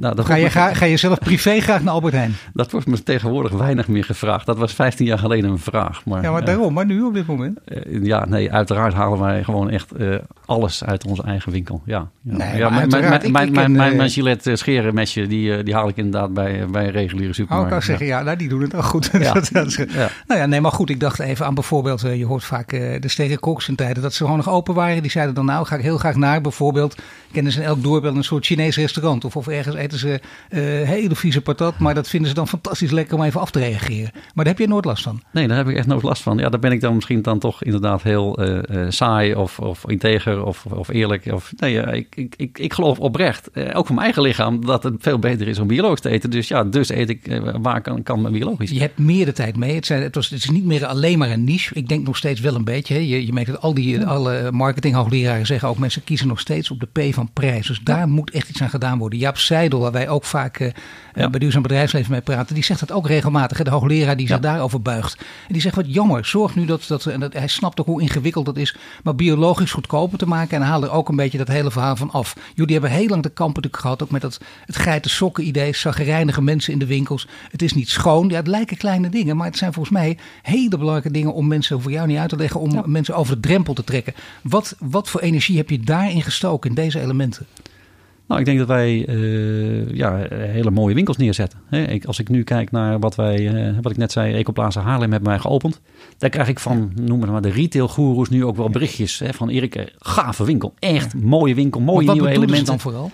[0.00, 2.34] Nou, Ga je, me- ga, ga je zelf privé graag naar Albert Heijn?
[2.54, 4.46] dat wordt me tegenwoordig weinig meer gevraagd.
[4.46, 6.04] Dat was 15 jaar geleden een vraag.
[6.04, 6.72] Maar, Ja, maar eh, daarom.
[6.74, 7.58] Maar nu op dit moment?
[7.64, 10.14] eh, ja, nee, uiteraard halen wij gewoon echt eh,
[10.46, 11.82] alles uit onze eigen winkel.
[11.84, 12.36] Ja, ja.
[12.36, 12.90] Nee, ja maar mijn,
[13.52, 13.72] mijn,
[14.92, 17.66] mijn, die, die haal ik inderdaad bij, bij een reguliere Oh, supermarkt.
[17.66, 19.10] ik kan zeggen, ja, nou, die doen het ook goed.
[19.18, 19.32] Ja.
[19.32, 20.08] Dat- dat is- Ja.
[20.26, 23.68] Nou ja, nee, maar goed, ik dacht even aan bijvoorbeeld, je hoort vaak de stekenkoks
[23.68, 25.02] in tijden dat ze gewoon nog open waren.
[25.02, 26.96] Die zeiden dan nou, ga ik heel graag naar bijvoorbeeld,
[27.32, 29.24] kennen ze in elk dorp wel een soort Chinees restaurant.
[29.24, 32.90] Of, of ergens eten ze eh, hele vieze patat, maar dat vinden ze dan fantastisch
[32.90, 34.10] lekker om even af te reageren.
[34.12, 35.22] Maar daar heb je nooit last van.
[35.32, 36.38] Nee, daar heb ik echt nooit last van.
[36.38, 39.88] Ja, daar ben ik dan misschien dan toch inderdaad heel eh, eh, saai of, of
[39.88, 41.32] integer of, of eerlijk.
[41.32, 44.94] Of, nee, ik, ik, ik, ik geloof oprecht, ook voor mijn eigen lichaam, dat het
[44.98, 46.30] veel beter is om biologisch te eten.
[46.30, 48.70] Dus ja, dus eet ik waar kan, kan mijn biologisch.
[48.70, 49.74] Je hebt meer de tijd mee.
[49.74, 51.74] Het, zijn, het, was, het is niet meer alleen maar een niche.
[51.74, 52.94] Ik denk nog steeds wel een beetje.
[52.94, 53.00] Hè.
[53.00, 56.80] Je, je merkt dat al die alle marketinghoogleraren zeggen ook mensen kiezen nog steeds op
[56.80, 57.66] de P van prijs.
[57.66, 59.18] Dus daar moet echt iets aan gedaan worden.
[59.18, 60.70] Jaap Seidel, waar wij ook vaak eh,
[61.14, 61.30] Ja.
[61.30, 63.58] bij Duurzaam Bedrijfsleven mee praten, die zegt dat ook regelmatig.
[63.58, 63.64] hè.
[63.64, 64.42] De hoogleraar die zich Ja.
[64.42, 65.18] daarover buigt.
[65.18, 66.24] En die zegt wat jammer.
[66.24, 69.72] Zorg nu dat, dat, en dat hij snapt ook hoe ingewikkeld dat is, maar biologisch
[69.72, 70.56] goedkoper te maken.
[70.60, 72.36] En haal er ook een beetje dat hele verhaal van af.
[72.54, 75.74] Jullie hebben heel lang de kamp natuurlijk gehad, ook met dat het geiten sokken idee,
[75.74, 77.28] zaggerijnige mensen in de winkels.
[77.50, 78.28] Het is niet schoon.
[78.28, 81.82] Ja, het lijken kleine dingen, maar het zijn volgens mij hele belangrijke dingen om mensen,
[81.82, 84.14] voor jou niet uit te leggen, om mensen over de drempel te trekken.
[84.42, 87.46] Wat, wat voor energie heb je daarin gestoken, in deze elementen?
[88.28, 91.58] Nou, ik denk dat wij eh, ja, hele mooie winkels neerzetten.
[91.70, 95.10] Ik, als ik nu kijk naar wat wij, eh, wat ik net zei, Ecoplaza Haarlem
[95.10, 95.80] hebben wij geopend.
[96.18, 99.92] Daar krijg ik van, noem het maar, de retailgoeroes nu ook wel berichtjes van Erik,
[99.98, 100.74] gave winkel.
[100.78, 102.64] Echt mooie winkel, mooie nieuwe elementen.
[102.64, 103.10] dan vooral?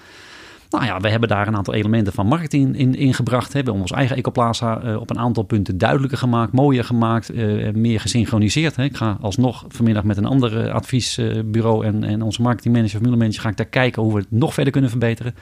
[0.75, 3.53] Nou ja, we hebben daar een aantal elementen van marketing in, ingebracht.
[3.53, 7.72] We hebben ons eigen Ecoplaza eh, op een aantal punten duidelijker gemaakt, mooier gemaakt, eh,
[7.72, 8.77] meer gesynchroniseerd.
[8.77, 8.85] Hè.
[8.85, 13.49] Ik ga alsnog vanmiddag met een ander eh, adviesbureau en, en onze marketingmanager, formule ga
[13.49, 15.35] ik daar kijken hoe we het nog verder kunnen verbeteren.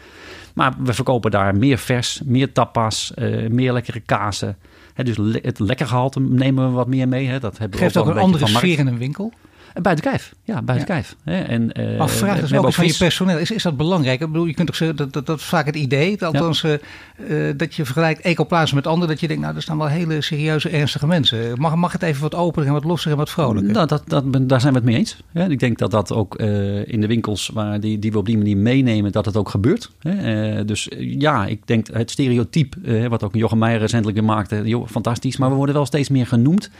[0.54, 3.12] Maar we verkopen daar meer vers, meer tapas,
[3.48, 4.56] meer lekkere kazen.
[4.94, 7.26] Hè, dus le- het lekker gehalte nemen we wat meer mee.
[7.26, 7.38] Hè.
[7.40, 9.32] Dat hebben we Geeft ook een beetje andere sfeer in een winkel.
[9.80, 10.94] Buiten kijf, ja, buiten Ja.
[10.94, 11.16] kijf.
[11.24, 11.40] Hè.
[11.40, 13.38] En, eh, Maar vraag dus ook eens van je personeel.
[13.38, 14.20] Is, is dat belangrijk?
[14.20, 16.16] Ik bedoel, je kunt toch zeggen, dat, dat, dat is vaak het idee.
[16.16, 19.08] dat Althans, eh, eh, dat je vergelijkt Ecoplaza met anderen.
[19.08, 21.60] Dat je denkt, nou, er staan wel hele serieuze, ernstige mensen.
[21.60, 23.72] Mag, mag het even wat opener en wat losser en wat vrolijker?
[23.72, 25.16] Nou, dat, dat, daar zijn we het mee eens.
[25.48, 26.36] Ik denk dat dat ook
[26.84, 29.90] in de winkels waar die, die we op die manier meenemen, dat het ook gebeurt.
[29.98, 30.64] Hè.
[30.64, 35.36] Dus ja, ik denk het stereotype, wat ook Jochem Meijer recentelijk weer maakte, joh, fantastisch.
[35.36, 36.70] Maar we worden wel steeds meer genoemd.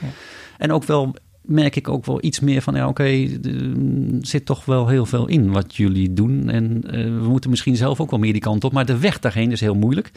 [0.59, 3.76] En ook wel merk ik ook wel iets meer van, ja, oké, er
[4.20, 6.49] zit toch wel heel veel in wat jullie doen.
[6.49, 8.72] En eh, we moeten misschien zelf ook wel meer die kant op.
[8.72, 10.11] Maar de weg daarheen is heel moeilijk.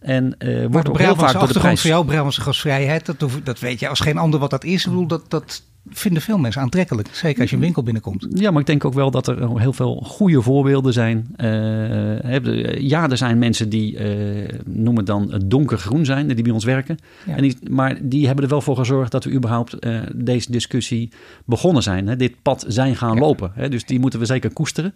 [0.00, 1.80] En maar wordt ook heel vaak door de prijs...
[1.80, 4.84] voor jou, Brabantse gastvrijheid, dat, dat weet je als geen ander wat dat is.
[4.84, 7.08] Ik bedoel, dat, dat vinden veel mensen aantrekkelijk.
[7.12, 8.26] Zeker als je een winkel binnenkomt.
[8.34, 11.28] Ja, maar ik denk ook wel dat er heel veel goede voorbeelden zijn.
[11.36, 16.64] Eh, ja, er zijn mensen die, eh noem het dan, donkergroen zijn, die bij ons
[16.64, 16.98] werken.
[17.26, 17.36] Ja.
[17.36, 21.10] En die, maar die hebben er wel voor gezorgd dat we überhaupt eh, deze discussie
[21.44, 22.06] begonnen zijn.
[22.06, 23.20] Hè, dit pad zijn gaan Ja.
[23.20, 23.52] lopen.
[23.54, 24.92] Hè, dus die moeten we zeker koesteren.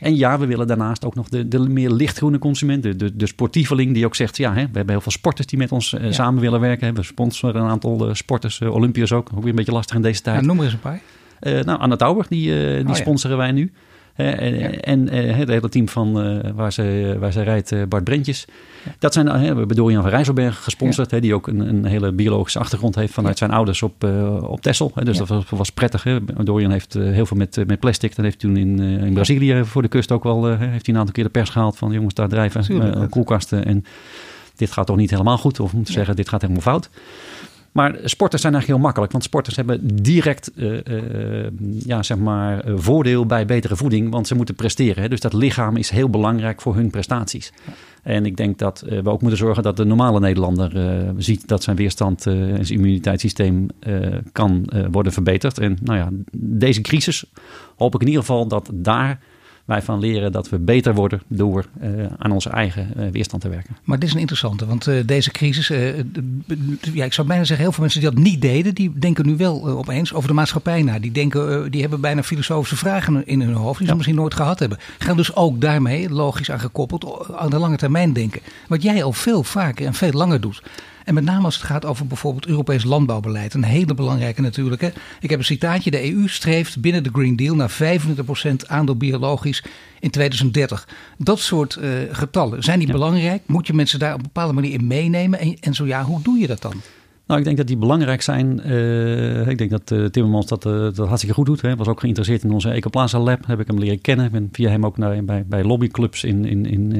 [0.00, 3.94] En ja, we willen daarnaast ook nog de, de meer lichtgroene consument, de, de, sportieveling
[3.94, 6.12] die ook zegt, ja, hè, we hebben heel veel sporters die met ons eh, Ja.
[6.12, 6.94] samen willen werken.
[6.94, 10.02] We sponsoren een aantal eh, sporters, eh, Olympiërs ook, ook weer een beetje lastig in
[10.02, 10.40] deze tijd.
[10.40, 11.00] Ja, noem er eens een paar.
[11.40, 12.94] Eh, nou, Anna Tauber, die, eh, die Oh, ja.
[12.94, 13.72] sponsoren wij nu.
[14.14, 14.70] Hè, en Ja.
[14.70, 18.44] en eh, het hele team van eh, waar, ze, waar ze rijdt, eh, Bart Brentjes.
[18.98, 21.10] Dat zijn, eh, we hebben Dorian van Rijsselberg gesponsord.
[21.10, 24.60] Hè, die ook een, een hele biologische achtergrond heeft vanuit zijn ouders op, eh, op
[24.60, 24.90] Texel.
[24.94, 26.02] Hè, dus dat was, was prettig.
[26.02, 26.18] Hè.
[26.24, 28.16] Dorian heeft eh, heel veel met, eh, met plastic.
[28.16, 30.48] Dat heeft toen in, eh, in Brazilië voor de kust ook wel...
[30.48, 31.92] eh, heeft hij een aantal keer de pers gehaald van...
[31.92, 33.64] jongens, daar drijven eh, koelkasten.
[33.64, 33.84] En
[34.56, 35.60] dit gaat toch niet helemaal goed?
[35.60, 36.90] Of om te zeggen, dit gaat helemaal fout.
[37.76, 39.12] Maar sporters zijn eigenlijk heel makkelijk.
[39.12, 41.52] Want sporters hebben direct eh, eh,
[41.84, 44.10] ja, zeg maar, eh, voordeel bij betere voeding.
[44.10, 45.02] Want ze moeten presteren.
[45.02, 45.08] Hè?
[45.08, 47.52] Dus dat lichaam is heel belangrijk voor hun prestaties.
[48.02, 50.72] En ik denk dat we ook moeten zorgen dat de normale Nederlander
[51.16, 53.66] ziet dat zijn weerstand en zijn immuniteitssysteem
[54.32, 55.58] kan worden verbeterd.
[55.58, 57.24] En nou ja, deze crisis
[57.76, 59.20] hoop ik in ieder geval dat daar
[59.66, 63.48] wij van leren dat we beter worden door eh, aan onze eigen eh, weerstand te
[63.48, 63.76] werken.
[63.84, 65.68] Maar dit is een interessante, want eh, deze crisis,
[66.92, 69.36] ja, ik zou bijna zeggen, heel veel mensen die dat niet deden, die denken nu
[69.36, 70.98] wel opeens over de maatschappij na.
[70.98, 74.58] Die denken, die hebben bijna filosofische vragen in hun hoofd, die ze misschien nooit gehad
[74.58, 74.78] hebben.
[74.98, 78.40] Gaan dus ook daarmee, logisch aan gekoppeld, aan de lange termijn denken.
[78.68, 80.62] Wat jij al veel vaker en veel langer doet.
[81.06, 83.54] En met name als het gaat over bijvoorbeeld Europees landbouwbeleid.
[83.54, 84.80] Een hele belangrijke natuurlijk.
[84.80, 84.88] Hè.
[85.20, 85.90] Ik heb een citaatje.
[85.90, 89.64] De EU streeft binnen de Green Deal naar 25% aandeel biologisch
[90.00, 90.88] in 2030.
[91.18, 92.92] Dat soort eh, getallen, zijn die Ja.
[92.94, 93.42] belangrijk?
[93.46, 95.38] Moet je mensen daar op een bepaalde manier in meenemen?
[95.38, 96.80] En, en zo ja, hoe doe je dat dan?
[97.26, 98.60] Nou, ik denk dat die belangrijk zijn.
[98.66, 101.62] Uh, ik denk dat uh, Timmermans dat, uh, dat hartstikke goed doet.
[101.62, 103.46] Hij was ook geïnteresseerd in onze Ecoplaza Lab.
[103.46, 104.26] Heb ik hem leren kennen.
[104.26, 106.92] Ik ben via hem ook naar, bij, bij lobbyclubs in, in, in,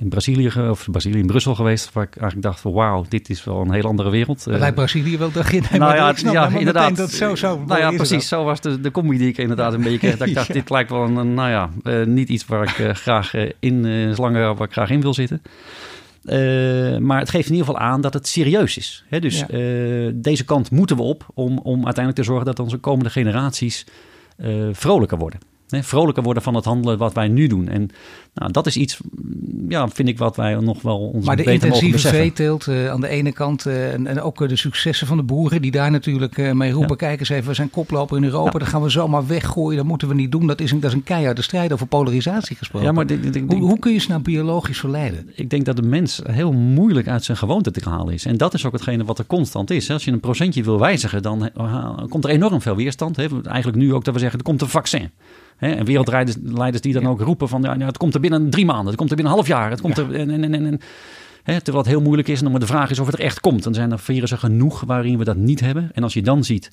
[0.00, 1.92] in Brazilië, of Brazilië in Brussel geweest.
[1.92, 4.46] Waar ik eigenlijk dacht van wauw, dit is wel een heel andere wereld.
[4.46, 5.62] Lijkt Brazilië wel dag in.
[5.78, 6.96] Nou ja, ja inderdaad.
[6.96, 8.28] Dat zo, zo nou ja, precies.
[8.28, 10.16] Zo was de, de combi die ik inderdaad een beetje kreeg.
[10.16, 11.70] Dat ik dacht, dit lijkt wel een, nou ja,
[12.04, 15.42] niet iets waar ik graag in, uh, langer waar ik graag in wil zitten.
[16.24, 19.04] Uh, maar het geeft in ieder geval aan dat het serieus is.
[19.08, 19.20] Hè?
[19.20, 19.50] Dus ja.
[19.50, 23.86] uh, deze kant moeten we op om, om uiteindelijk te zorgen dat onze komende generaties
[24.38, 27.68] uh, vrolijker worden hè, vrolijker worden van het handelen wat wij nu doen.
[27.68, 27.90] En
[28.34, 28.98] nou, dat is iets,
[29.68, 33.08] ja, vind ik wat wij nog wel ons Maar de intensieve veeteelt uh, aan de
[33.08, 36.52] ene kant uh, en, en, ook de successen van de boeren die daar natuurlijk uh,
[36.52, 36.90] mee roepen.
[36.90, 36.96] Ja.
[37.06, 38.58] Kijk eens even, we zijn koploper in Europa, ja.
[38.58, 39.76] dan gaan we zomaar weggooien.
[39.76, 40.46] Dat moeten we niet doen.
[40.46, 42.88] Dat is een, dat is een keiharde strijd over polarisatie gesproken.
[42.88, 45.30] Ja, maar dit, dit, hoe, hoe, kun je ze nou biologisch verleiden?
[45.34, 48.24] Ik denk dat de mens heel moeilijk uit zijn gewoonte te halen is.
[48.24, 49.90] En dat is ook hetgene wat er constant is.
[49.90, 51.50] Als je een procentje wil wijzigen, dan
[52.08, 53.18] komt er enorm veel weerstand.
[53.18, 55.10] Eigenlijk nu ook dat we zeggen, er komt een vaccin.
[55.56, 58.86] Hè, en wereldleiders die dan ook roepen van ja, het komt er binnen drie maanden,
[58.86, 59.70] het komt er binnen een half jaar.
[59.70, 60.02] Het komt ja.
[60.02, 60.80] er, en, en, en, en,
[61.42, 63.62] hè, terwijl het heel moeilijk is, maar de vraag is of het er echt komt.
[63.62, 65.90] Dan zijn er virussen genoeg waarin we dat niet hebben.
[65.92, 66.70] En als je dan ziet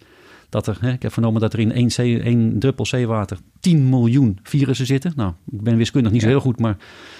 [0.50, 3.90] dat er, hè, ik heb vernomen dat er in één, zee, één druppel zeewater 10
[3.90, 5.14] miljoen virussen zitten.
[5.16, 6.78] Nou, ik ben wiskundig niet zo heel goed, maar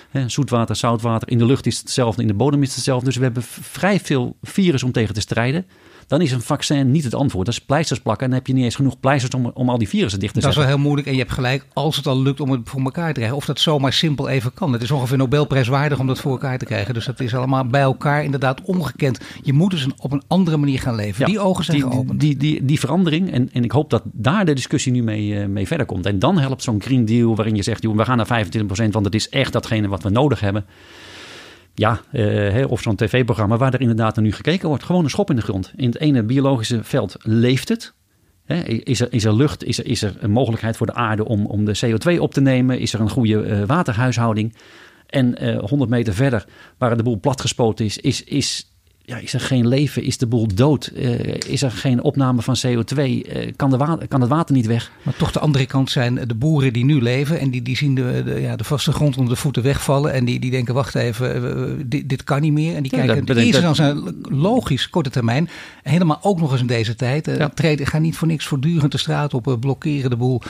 [0.10, 3.06] hè, zoetwater, zoutwater, in de lucht is hetzelfde, in de bodem is hetzelfde.
[3.06, 5.66] Dus we hebben vrij veel virus om tegen te strijden
[6.08, 7.46] dan is een vaccin niet het antwoord.
[7.46, 9.78] Dat is pleisters plakken en dan heb je niet eens genoeg pleisters om, om al
[9.78, 10.60] die virussen dicht te zetten.
[10.60, 12.62] Dat is wel heel moeilijk en je hebt gelijk als het al lukt om het
[12.64, 13.38] voor elkaar te krijgen.
[13.38, 14.74] Of dat zomaar simpel even kan.
[14.74, 16.94] Het is ongeveer Nobelprijswaardig om dat voor elkaar te krijgen.
[16.94, 19.20] Dus dat is allemaal bij elkaar inderdaad ongekend.
[19.44, 21.20] Je moet dus op een andere manier gaan leven.
[21.20, 22.20] Ja, die ogen zijn die, geopend.
[22.20, 25.46] Die, die, die, verandering en, en ik hoop dat daar de discussie nu mee, uh,
[25.46, 26.06] mee verder komt.
[26.06, 29.06] En dan helpt zo'n Green Deal waarin je zegt, joh, we gaan naar 25% want
[29.06, 30.66] het is echt datgene wat we nodig hebben
[31.74, 34.84] ja, uh, of zo'n tv-programma waar er inderdaad naar nu gekeken wordt.
[34.84, 35.74] Gewoon een schop in de grond.
[35.76, 37.94] In het ene biologische veld leeft het.
[38.46, 38.64] Hè?
[38.64, 39.64] Is, er, is er lucht?
[39.64, 42.42] Is er, is er een mogelijkheid voor de aarde om, om de CO2 op te
[42.42, 42.80] nemen?
[42.80, 44.56] Is er een goede uh, waterhuishouding?
[45.06, 46.46] En uh, 100 meter verder,
[46.78, 48.71] waar de boel platgespoten is, is, is
[49.12, 50.04] ja, is er geen leven?
[50.04, 50.92] Is de boel dood?
[50.96, 52.98] Uh, is er geen opname van CO2?
[52.98, 54.92] Uh, kan, de water, kan het water niet weg?
[55.02, 57.96] Maar toch de andere kant zijn de boeren die nu leven en die, die zien
[57.96, 60.14] de, de, ja, de vaste grond onder de voeten wegvallen.
[60.14, 62.76] En die, die denken, wacht even, uh, dit, dit, kan niet meer.
[62.76, 65.50] En die ja, kijken dat, eerst dan zijn logisch korte termijn.
[65.84, 67.26] Helemaal ook nog eens in deze tijd.
[67.26, 67.50] Ja.
[67.50, 70.42] Treden, ga niet voor niks voortdurend de straat op, blokkeren de boel.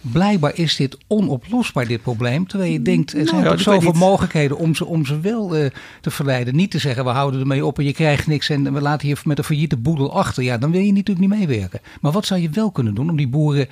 [0.00, 2.46] Blijkbaar is dit onoplosbaar, dit probleem.
[2.46, 5.66] Terwijl je denkt, er zijn nou, zoveel mogelijkheden om ze, om ze wel uh,
[6.00, 6.56] te verleiden.
[6.56, 9.20] Niet te zeggen, we houden ermee op en je krijgt niks en we laten hier
[9.24, 10.42] met een failliete boedel achter.
[10.42, 11.80] Ja, dan wil je natuurlijk niet meewerken.
[12.00, 13.68] Maar wat zou je wel kunnen doen om die boeren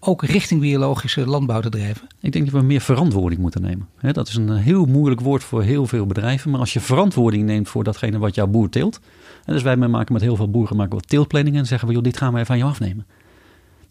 [0.00, 2.08] ook richting biologische landbouw te drijven?
[2.20, 3.88] Ik denk dat we meer verantwoording moeten nemen.
[4.00, 6.50] Dat is een heel moeilijk woord voor heel veel bedrijven.
[6.50, 9.00] Maar als je verantwoording neemt voor datgene wat jouw boer teelt.
[9.44, 12.02] En dus wij maken met heel veel boeren maken we teeltplanningen en zeggen we, joh,
[12.02, 13.06] dit gaan wij van jou afnemen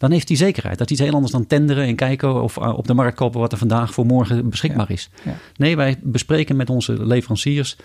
[0.02, 0.78] dan heeft hij zekerheid.
[0.78, 3.52] Dat is iets heel anders dan tenderen en kijken of op de markt kopen wat
[3.52, 5.10] er vandaag voor morgen beschikbaar is.
[5.24, 5.36] Ja, ja.
[5.56, 7.76] Nee, wij bespreken met onze leveranciers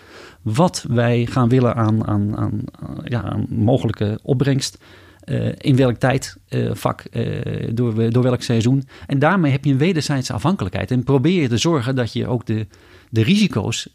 [0.42, 2.64] wat wij gaan willen aan, aan, aan,
[3.04, 4.78] ja, aan mogelijke opbrengst.
[5.24, 8.88] Uh, in welk tijdvak, uh, uh, door, door welk seizoen.
[9.06, 10.90] En daarmee heb je een wederzijdse afhankelijkheid.
[10.90, 12.66] En probeer je te zorgen dat je ook de,
[13.10, 13.88] de risico's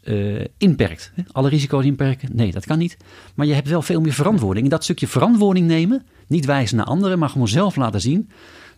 [0.58, 1.12] inperkt.
[1.32, 2.28] Alle risico's inperken?
[2.32, 2.96] Nee, dat kan niet.
[3.34, 4.64] Maar je hebt wel veel meer verantwoording.
[4.64, 8.30] En dat stukje verantwoording nemen, niet wijzen naar anderen, maar gewoon zelf laten zien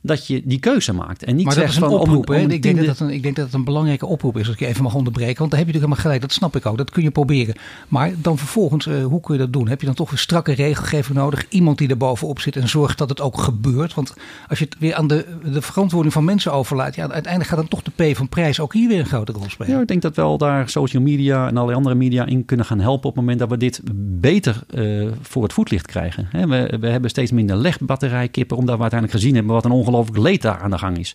[0.06, 1.24] dat je die keuze maakt.
[1.24, 2.28] En niet maar zegt dat is een van oproep.
[2.28, 4.46] om, om ik, denk dat dat een, ik denk dat het een belangrijke oproep is.
[4.46, 5.38] Als ik je even mag onderbreken.
[5.38, 6.20] Want daar heb je natuurlijk helemaal gelijk.
[6.20, 6.78] Dat snap ik ook.
[6.78, 7.54] Dat kun je proberen.
[7.88, 9.68] Maar dan vervolgens, uh, hoe kun je dat doen?
[9.68, 11.48] Heb je dan toch een strakke regelgeving nodig?
[11.48, 13.94] Iemand die er bovenop zit en zorgt dat het ook gebeurt.
[13.94, 14.14] Want
[14.48, 16.94] als je het weer aan de, de verantwoording van mensen overlaat.
[16.94, 19.50] Ja, uiteindelijk gaat dan toch de P van prijs ook hier weer een grote rol
[19.50, 19.72] spelen.
[19.72, 22.80] Ja, ik denk dat wel daar social media en allerlei andere media in kunnen gaan
[22.80, 23.08] helpen.
[23.08, 23.80] Op het moment dat we dit
[24.20, 26.28] beter uh, voor het voetlicht krijgen.
[26.30, 28.56] He, we, we hebben steeds minder legbatterijkippen.
[28.56, 31.14] Omdat we uiteindelijk gezien hebben wat een ongelooflijk leed daar aan de gang is.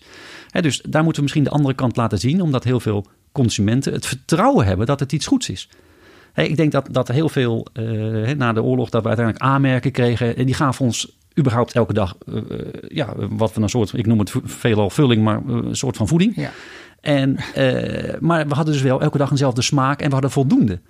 [0.50, 3.92] He, dus daar moeten we misschien de andere kant laten zien, omdat heel veel consumenten
[3.92, 5.68] het vertrouwen hebben dat het iets goeds is.
[6.34, 10.36] Ik denk dat, dat heel veel uh, na de oorlog dat we uiteindelijk aanmerken kregen.
[10.36, 12.40] En die gaven ons überhaupt elke dag, uh,
[12.88, 16.36] ja, wat we een soort, ik noem het veelal vulling, maar een soort van voeding.
[16.36, 16.50] Ja.
[17.00, 20.80] En, uh, maar we hadden dus wel elke dag eenzelfde smaak en we hadden voldoende.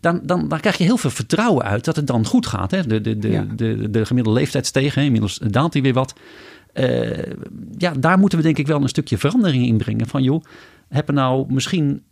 [0.00, 2.70] Dan, dan, dan krijg je heel veel vertrouwen uit dat het dan goed gaat.
[2.70, 2.86] Hè?
[2.86, 3.46] De, de, de, ja.
[3.56, 6.14] de, de gemiddelde leeftijd stegen, inmiddels daalt hij weer wat.
[6.74, 7.32] Uh,
[7.76, 10.06] ja, daar moeten we denk ik wel een stukje verandering in brengen.
[10.06, 10.44] Van joh,
[10.88, 12.02] heb nou misschien,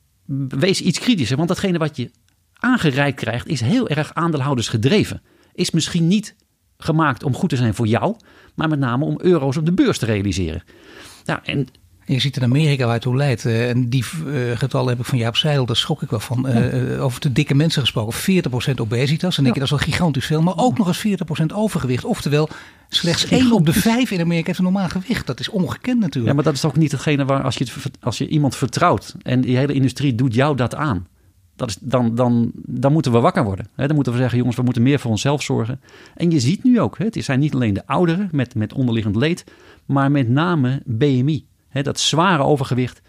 [0.48, 1.36] wees iets kritischer.
[1.36, 2.10] Want datgene wat je
[2.52, 5.22] aangereikt krijgt is heel erg aandeelhouders gedreven.
[5.52, 6.36] Is misschien niet
[6.78, 8.16] gemaakt om goed te zijn voor jou,
[8.54, 10.62] maar met name om euro's op de beurs te realiseren.
[11.24, 11.66] Ja, En
[12.06, 13.44] je ziet in Amerika waar het toe leidt.
[13.44, 16.48] eh, en die eh, getallen heb ik van Jaap Seidel, daar schrok ik wel van.
[16.48, 18.12] eh, over te dikke mensen gesproken.
[18.14, 19.34] 40% obesitas.
[19.34, 20.42] Dan denk je dat is wel gigantisch veel.
[20.42, 22.04] Maar ook nog eens 40% overgewicht.
[22.04, 22.48] Oftewel,
[22.88, 25.26] slechts 1 op de 5 in Amerika heeft een normaal gewicht.
[25.26, 26.26] Dat is ongekend natuurlijk.
[26.26, 27.66] Ja, maar dat is ook niet hetgene waar als je,
[28.00, 31.06] als je iemand vertrouwt en die hele industrie doet jou dat aan.
[31.56, 33.68] Dat is, dan, dan, dan moeten we wakker worden.
[33.76, 35.80] Dan moeten we zeggen, jongens, we moeten meer voor onszelf zorgen.
[36.14, 39.44] En je ziet nu ook, het zijn niet alleen de ouderen met, met onderliggend leed,
[39.86, 41.46] maar met name BMI.
[41.76, 43.02] Hè, dat zware overgewicht.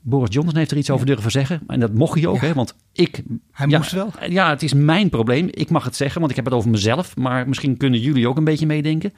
[0.00, 1.60] Boris Johnson heeft er iets over durven zeggen.
[1.66, 2.46] En dat mocht hij ook, Ja.
[2.46, 3.22] hè, want ik...
[3.52, 4.10] Hij ja, moest wel.
[4.28, 5.48] Ja, het is mijn probleem.
[5.50, 7.16] Ik mag het zeggen, want ik heb het over mezelf.
[7.16, 9.12] Maar misschien kunnen jullie ook een beetje meedenken.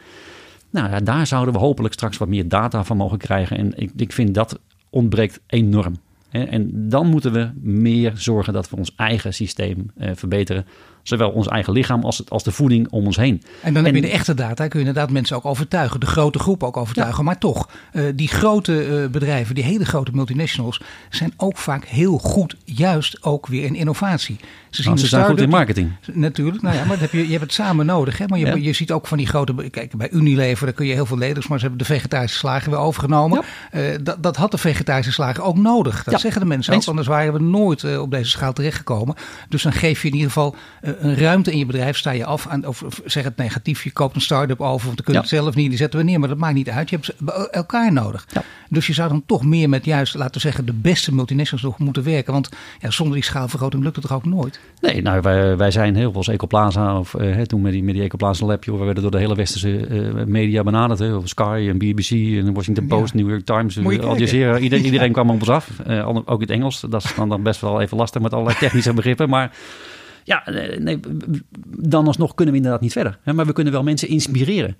[0.70, 3.57] Nou ja, daar zouden we hopelijk straks wat meer data van mogen krijgen.
[3.57, 4.59] En ik, ik vind dat
[4.91, 5.97] ontbreekt enorm.
[6.30, 10.66] En dan moeten we meer zorgen dat we ons eigen systeem eh, verbeteren.
[11.09, 13.43] Zowel ons eigen lichaam als, het, als de voeding om ons heen.
[13.63, 16.01] En dan heb je de echte data, kun je inderdaad mensen ook overtuigen.
[16.01, 17.25] De grote groep ook overtuigen.
[17.25, 20.81] Maar toch, eh, die grote eh, bedrijven, die hele grote multinationals,
[21.11, 24.37] zijn ook vaak heel goed, juist ook weer in innovatie.
[24.71, 25.91] Ze, Nou, de ze zijn goed in marketing.
[26.13, 28.19] Natuurlijk, nou ja, maar heb je, je hebt het samen nodig.
[28.19, 28.27] Hè?
[28.27, 28.55] Maar je, Ja.
[28.55, 29.71] je ziet ook van die grote.
[29.71, 32.71] Kijk, bij Unilever daar kun je heel veel leders, maar ze hebben de vegetarische slager
[32.71, 33.43] weer overgenomen.
[33.71, 36.05] Eh, dat, dat had de vegetarische slager ook nodig.
[36.05, 36.83] Dat zeggen de mensen eens.
[36.83, 39.15] ook, anders waren we nooit op deze schaal terechtgekomen.
[39.49, 40.55] Dus dan geef je in ieder geval
[40.99, 43.91] een ruimte in je bedrijf, sta je af aan, of of zeg het negatief, je
[43.93, 45.21] koopt een start-up over, want dan kun je Ja.
[45.21, 46.91] het zelf niet, die zetten we neer, maar dat maakt niet uit.
[46.91, 47.15] Je hebt
[47.51, 48.27] elkaar nodig.
[48.33, 48.43] Ja.
[48.69, 51.79] Dus je zou dan toch meer met juist, laten we zeggen, de beste multinationals nog
[51.79, 52.33] moeten werken.
[52.33, 52.49] Want
[52.81, 54.61] ja, zonder die schaalvergroting lukt het toch ook nooit.
[54.81, 57.83] Nee, nou, wij, wij zijn heel veel als Ecoplaza, of eh, hè, toen met die,
[57.83, 60.99] met die Ecoplaza Lab, joh, we werden door de hele westerse eh, media benaderd.
[60.99, 62.97] Hè, of Sky en BBC en Washington Ja.
[62.97, 64.19] Post, New York Times, eh, Al.
[64.19, 64.59] Jazeera.
[64.59, 65.71] Iedereen, iedereen kwam op ons af,
[66.07, 66.81] ook in het Engels.
[66.89, 69.29] Dat is dan, dan best wel even lastig met allerlei technische begrippen.
[69.29, 69.51] Maar
[70.27, 71.01] ja, eh, nee,
[71.79, 73.18] dan alsnog kunnen we inderdaad niet verder.
[73.22, 74.77] Hè, maar we kunnen wel mensen inspireren.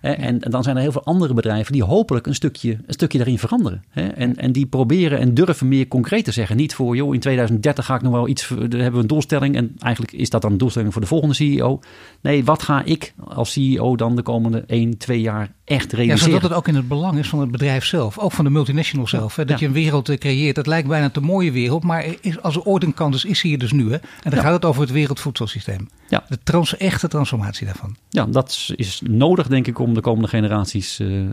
[0.00, 3.38] En dan zijn er heel veel andere bedrijven die hopelijk een stukje, een stukje daarin
[3.38, 3.84] veranderen.
[3.92, 6.56] En, en die proberen en durven meer concreet te zeggen.
[6.56, 9.56] Niet voor, joh, in 2030 ga ik nog wel iets, daar hebben we een doelstelling.
[9.56, 11.80] En eigenlijk is dat dan een doelstelling voor de volgende CEO.
[12.20, 16.42] Nee, wat ga ik als CEO dan de komende 1, 2 jaar echt Ja, zodat
[16.42, 18.18] het ook in het belang is van het bedrijf zelf.
[18.18, 19.36] Ook van de multinational zelf.
[19.36, 19.60] Hè, dat ja.
[19.60, 20.56] je een wereld eh, creëert.
[20.56, 21.82] Het lijkt bijna te mooie wereld.
[21.84, 23.84] Maar is, als er ooit een kans is, is hier dus nu.
[23.90, 23.94] Hè.
[23.94, 24.40] En dan Ja.
[24.40, 25.88] gaat het over het wereldvoedselsysteem.
[26.08, 26.24] Ja.
[26.28, 27.96] De trans, echte transformatie daarvan.
[28.08, 31.28] Ja, dat is- nodig denk ik om de komende generaties eh, eh,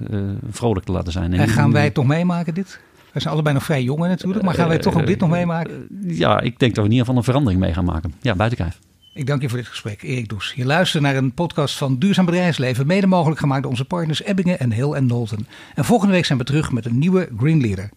[0.51, 1.33] vrolijk te laten zijn.
[1.33, 2.79] En gaan wij het toch meemaken dit?
[3.13, 4.43] We zijn allebei nog vrij jong natuurlijk.
[4.45, 5.87] Maar gaan wij toch ook dit nog meemaken?
[6.07, 8.13] Ja, ik denk dat we in ieder geval een verandering mee gaan maken.
[8.21, 8.79] Ja, buiten kijf.
[9.17, 10.53] Ik dank je voor dit gesprek, Erik Does.
[10.55, 12.87] Je luistert naar een podcast van Duurzaam Bedrijfsleven.
[12.87, 15.47] Mede mogelijk gemaakt door onze partners Ebbingen en Hill en Nolten.
[15.75, 17.89] En volgende week zijn we terug met een nieuwe Green Leader.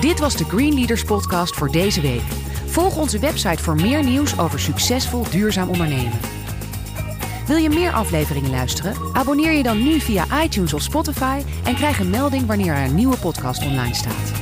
[0.00, 2.22] Dit was de Green Leaders podcast voor deze week.
[2.66, 6.18] Volg onze website voor meer nieuws over succesvol duurzaam ondernemen.
[7.46, 8.94] Wil je meer afleveringen luisteren?
[9.12, 12.94] Abonneer je dan nu via iTunes of Spotify en krijg een melding wanneer er een
[12.94, 14.32] nieuwe podcast online staat.